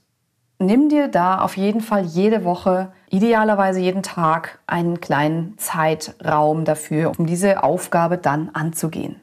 nimm 0.59 0.91
dir 0.91 1.09
da 1.09 1.41
auf 1.41 1.57
jeden 1.57 1.81
Fall 1.81 2.05
jede 2.05 2.45
Woche 2.45 2.93
idealerweise 3.09 3.81
jeden 3.81 4.03
Tag 4.03 4.59
einen 4.67 5.01
kleinen 5.01 5.57
Zeitraum 5.57 6.67
dafür, 6.67 7.13
um 7.19 7.25
diese 7.25 7.63
Aufgabe 7.63 8.19
dann 8.19 8.51
anzugehen. 8.53 9.23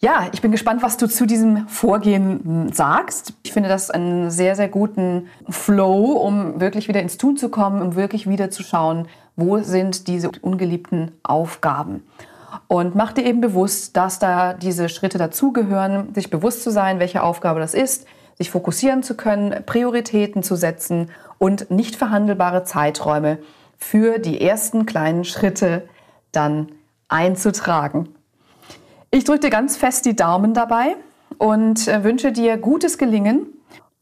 Ja, 0.00 0.28
ich 0.30 0.40
bin 0.40 0.52
gespannt, 0.52 0.80
was 0.82 0.96
du 0.96 1.08
zu 1.08 1.26
diesem 1.26 1.66
Vorgehen 1.66 2.40
hm, 2.44 2.72
sagst. 2.72 3.32
Ich 3.42 3.52
finde 3.52 3.68
das 3.68 3.90
einen 3.90 4.30
sehr, 4.30 4.54
sehr 4.54 4.68
guten 4.68 5.26
Flow, 5.48 6.12
um 6.12 6.60
wirklich 6.60 6.86
wieder 6.86 7.02
ins 7.02 7.18
Tun 7.18 7.36
zu 7.36 7.48
kommen, 7.48 7.82
um 7.82 7.96
wirklich 7.96 8.28
wieder 8.28 8.48
zu 8.48 8.62
schauen, 8.62 9.08
wo 9.34 9.58
sind 9.58 10.06
diese 10.06 10.30
ungeliebten 10.40 11.10
Aufgaben. 11.24 12.04
Und 12.68 12.94
mach 12.94 13.12
dir 13.12 13.24
eben 13.26 13.40
bewusst, 13.40 13.96
dass 13.96 14.20
da 14.20 14.54
diese 14.54 14.88
Schritte 14.88 15.18
dazugehören, 15.18 16.14
sich 16.14 16.30
bewusst 16.30 16.62
zu 16.62 16.70
sein, 16.70 17.00
welche 17.00 17.24
Aufgabe 17.24 17.58
das 17.58 17.74
ist, 17.74 18.06
sich 18.36 18.52
fokussieren 18.52 19.02
zu 19.02 19.16
können, 19.16 19.64
Prioritäten 19.66 20.44
zu 20.44 20.54
setzen 20.54 21.10
und 21.38 21.72
nicht 21.72 21.96
verhandelbare 21.96 22.62
Zeiträume 22.62 23.38
für 23.78 24.20
die 24.20 24.40
ersten 24.40 24.86
kleinen 24.86 25.24
Schritte 25.24 25.88
dann 26.30 26.68
einzutragen. 27.08 28.10
Ich 29.10 29.24
drücke 29.24 29.40
dir 29.40 29.50
ganz 29.50 29.78
fest 29.78 30.04
die 30.04 30.14
Daumen 30.14 30.52
dabei 30.52 30.96
und 31.38 31.88
äh, 31.88 32.04
wünsche 32.04 32.30
dir 32.30 32.58
gutes 32.58 32.98
Gelingen. 32.98 33.46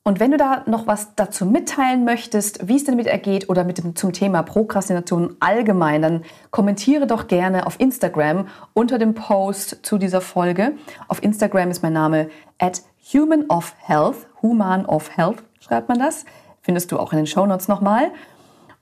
Und 0.02 0.18
wenn 0.18 0.32
du 0.32 0.36
da 0.36 0.64
noch 0.66 0.88
was 0.88 1.14
dazu 1.14 1.46
mitteilen 1.46 2.04
möchtest, 2.04 2.66
wie 2.66 2.74
es 2.74 2.84
damit 2.84 3.06
ergeht 3.06 3.48
oder 3.48 3.62
mit 3.62 3.78
dem, 3.78 3.94
zum 3.94 4.12
Thema 4.12 4.42
Prokrastination 4.42 5.36
allgemein, 5.38 6.02
dann 6.02 6.24
kommentiere 6.50 7.06
doch 7.06 7.28
gerne 7.28 7.68
auf 7.68 7.78
Instagram 7.78 8.48
unter 8.74 8.98
dem 8.98 9.14
Post 9.14 9.78
zu 9.82 9.98
dieser 9.98 10.20
Folge. 10.20 10.72
Auf 11.06 11.22
Instagram 11.22 11.70
ist 11.70 11.84
mein 11.84 11.92
Name 11.92 12.28
at 12.58 12.82
human 13.12 13.44
of 13.48 13.74
health, 13.78 14.26
human 14.42 14.86
of 14.86 15.16
health 15.16 15.42
schreibt 15.60 15.88
man 15.88 16.00
das. 16.00 16.24
Findest 16.62 16.90
du 16.90 16.98
auch 16.98 17.12
in 17.12 17.18
den 17.18 17.26
Shownotes 17.28 17.68
nochmal. 17.68 18.10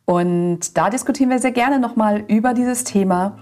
Und 0.07 0.77
da 0.77 0.89
diskutieren 0.89 1.29
wir 1.29 1.39
sehr 1.39 1.53
gerne 1.53 1.79
nochmal 1.79 2.25
über 2.29 2.55
dieses 2.55 2.85
Thema 2.85 3.39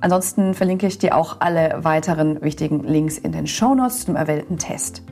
Ansonsten 0.00 0.54
verlinke 0.54 0.86
ich 0.86 0.98
dir 0.98 1.16
auch 1.16 1.36
alle 1.40 1.78
weiteren 1.82 2.40
wichtigen 2.42 2.84
Links 2.84 3.18
in 3.18 3.32
den 3.32 3.46
Shownotes 3.46 4.06
zum 4.06 4.16
erwählten 4.16 4.56
Test. 4.56 5.02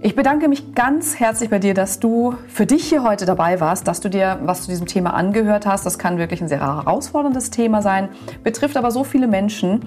Ich 0.00 0.14
bedanke 0.14 0.48
mich 0.48 0.74
ganz 0.74 1.18
herzlich 1.18 1.48
bei 1.48 1.58
dir, 1.58 1.72
dass 1.72 1.98
du 1.98 2.34
für 2.46 2.66
dich 2.66 2.84
hier 2.84 3.02
heute 3.02 3.24
dabei 3.24 3.58
warst, 3.60 3.88
dass 3.88 4.00
du 4.00 4.10
dir 4.10 4.38
was 4.42 4.62
zu 4.62 4.68
diesem 4.68 4.86
Thema 4.86 5.14
angehört 5.14 5.66
hast. 5.66 5.86
Das 5.86 5.98
kann 5.98 6.18
wirklich 6.18 6.42
ein 6.42 6.48
sehr 6.48 6.60
herausforderndes 6.60 7.50
Thema 7.50 7.80
sein, 7.80 8.10
betrifft 8.42 8.76
aber 8.76 8.90
so 8.90 9.02
viele 9.02 9.26
Menschen. 9.26 9.80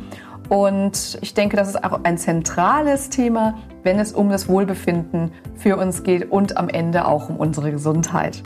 Und 0.49 1.19
ich 1.21 1.33
denke, 1.33 1.55
das 1.55 1.69
ist 1.69 1.83
auch 1.83 1.99
ein 2.03 2.17
zentrales 2.17 3.09
Thema, 3.09 3.59
wenn 3.83 3.99
es 3.99 4.11
um 4.11 4.29
das 4.29 4.49
Wohlbefinden 4.49 5.31
für 5.55 5.77
uns 5.77 6.03
geht 6.03 6.31
und 6.31 6.57
am 6.57 6.67
Ende 6.67 7.05
auch 7.05 7.29
um 7.29 7.37
unsere 7.37 7.71
Gesundheit. 7.71 8.41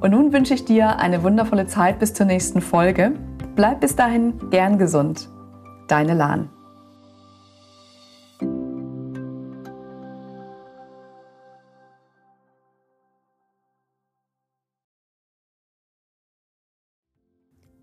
Und 0.00 0.12
nun 0.12 0.32
wünsche 0.32 0.54
ich 0.54 0.64
dir 0.64 0.98
eine 1.00 1.22
wundervolle 1.22 1.66
Zeit 1.66 1.98
bis 1.98 2.14
zur 2.14 2.26
nächsten 2.26 2.60
Folge. 2.60 3.14
Bleib 3.54 3.82
bis 3.82 3.94
dahin 3.94 4.48
gern 4.48 4.78
gesund. 4.78 5.28
Deine 5.86 6.14
Lahn. 6.14 6.48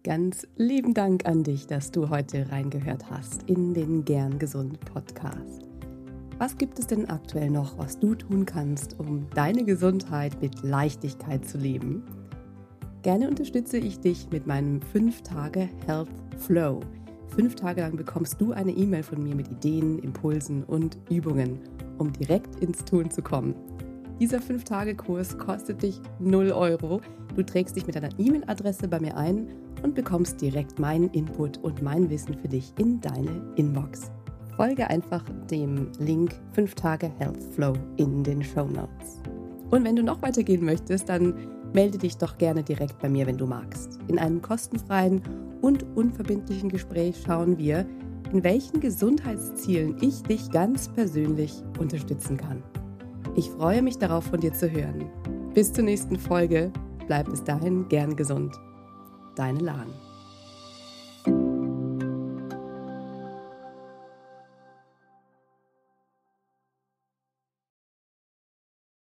Ganz 0.04 0.48
lieben 0.56 0.96
Dank 0.96 1.28
an 1.28 1.44
dich, 1.44 1.68
dass 1.68 1.92
du 1.92 2.10
heute 2.10 2.52
reingehört 2.52 3.12
hast 3.12 3.44
in 3.48 3.76
den 3.76 4.06
Gern 4.06 4.40
Gesund 4.40 4.80
Podcast. 4.80 5.68
Was 6.40 6.58
gibt 6.58 6.80
es 6.80 6.88
denn 6.88 7.10
aktuell 7.12 7.52
noch, 7.52 7.78
was 7.78 8.00
du 8.00 8.16
tun 8.16 8.48
kannst, 8.48 9.00
um 9.00 9.28
deine 9.36 9.66
Gesundheit 9.66 10.42
mit 10.42 10.64
Leichtigkeit 10.64 11.46
zu 11.46 11.60
leben? 11.60 12.19
Gerne 13.02 13.30
unterstütze 13.30 13.78
ich 13.78 14.02
dich 14.02 14.28
mit 14.30 14.46
meinem 14.46 14.82
5-Tage 14.94 15.70
Health 15.86 16.10
Flow. 16.38 16.82
Fünf 17.30 17.56
Tage 17.56 17.80
lang 17.80 17.96
bekommst 17.96 18.42
du 18.42 18.52
eine 18.52 18.72
E-Mail 18.72 19.04
von 19.04 19.24
mir 19.24 19.36
mit 19.36 19.50
Ideen, 19.50 20.00
Impulsen 20.00 20.66
und 20.66 20.98
Übungen, 21.10 21.60
um 21.98 22.12
direkt 22.12 22.58
ins 22.62 22.84
Tun 22.84 23.10
zu 23.10 23.22
kommen. 23.22 23.56
Dieser 24.20 24.40
5-Tage-Kurs 24.40 25.38
kostet 25.38 25.82
dich 25.82 26.02
0 26.20 26.52
Euro. 26.52 27.00
Du 27.38 27.44
trägst 27.44 27.78
dich 27.78 27.88
mit 27.88 27.96
deiner 27.96 28.10
E-Mail-Adresse 28.20 28.90
bei 28.90 29.00
mir 29.00 29.16
ein 29.16 29.48
und 29.82 29.96
bekommst 29.96 30.42
direkt 30.42 30.78
meinen 30.78 31.10
Input 31.12 31.58
und 31.60 31.82
mein 31.82 32.10
Wissen 32.10 32.38
für 32.38 32.50
dich 32.50 32.74
in 32.78 33.00
deine 33.00 33.54
Inbox. 33.56 34.12
Folge 34.58 34.90
einfach 34.90 35.24
dem 35.50 35.90
Link 36.00 36.36
5 36.52 36.76
Tage 36.76 37.10
Health 37.18 37.42
Flow 37.54 37.72
in 37.96 38.26
den 38.26 38.44
Show 38.44 38.66
Notes. 38.66 39.22
Und 39.70 39.86
wenn 39.86 39.96
du 39.96 40.04
noch 40.04 40.22
weitergehen 40.22 40.66
möchtest, 40.66 41.08
dann 41.08 41.34
melde 41.74 41.98
dich 41.98 42.18
doch 42.18 42.38
gerne 42.38 42.64
direkt 42.64 43.00
bei 43.00 43.10
mir, 43.10 43.28
wenn 43.28 43.38
du 43.38 43.46
magst. 43.46 44.00
In 44.08 44.20
einem 44.20 44.42
kostenfreien 44.42 45.22
und 45.62 45.86
unverbindlichen 45.96 46.70
Gespräch 46.70 47.22
schauen 47.26 47.58
wir, 47.58 47.86
in 48.32 48.44
welchen 48.44 48.80
Gesundheitszielen 48.80 49.98
ich 50.02 50.22
dich 50.24 50.52
ganz 50.52 50.88
persönlich 50.90 51.54
unterstützen 51.80 52.38
kann. 52.38 52.64
Ich 53.36 53.50
freue 53.50 53.82
mich 53.82 53.98
darauf, 53.98 54.26
von 54.26 54.40
dir 54.40 54.54
zu 54.54 54.70
hören. 54.70 55.06
Bis 55.54 55.74
zur 55.74 55.84
nächsten 55.84 56.18
Folge. 56.18 56.72
Bleib 57.08 57.30
bis 57.30 57.44
dahin 57.44 57.88
gern 57.90 58.16
gesund. 58.16 58.56
Deine 59.36 59.60
Lahn. 59.60 60.09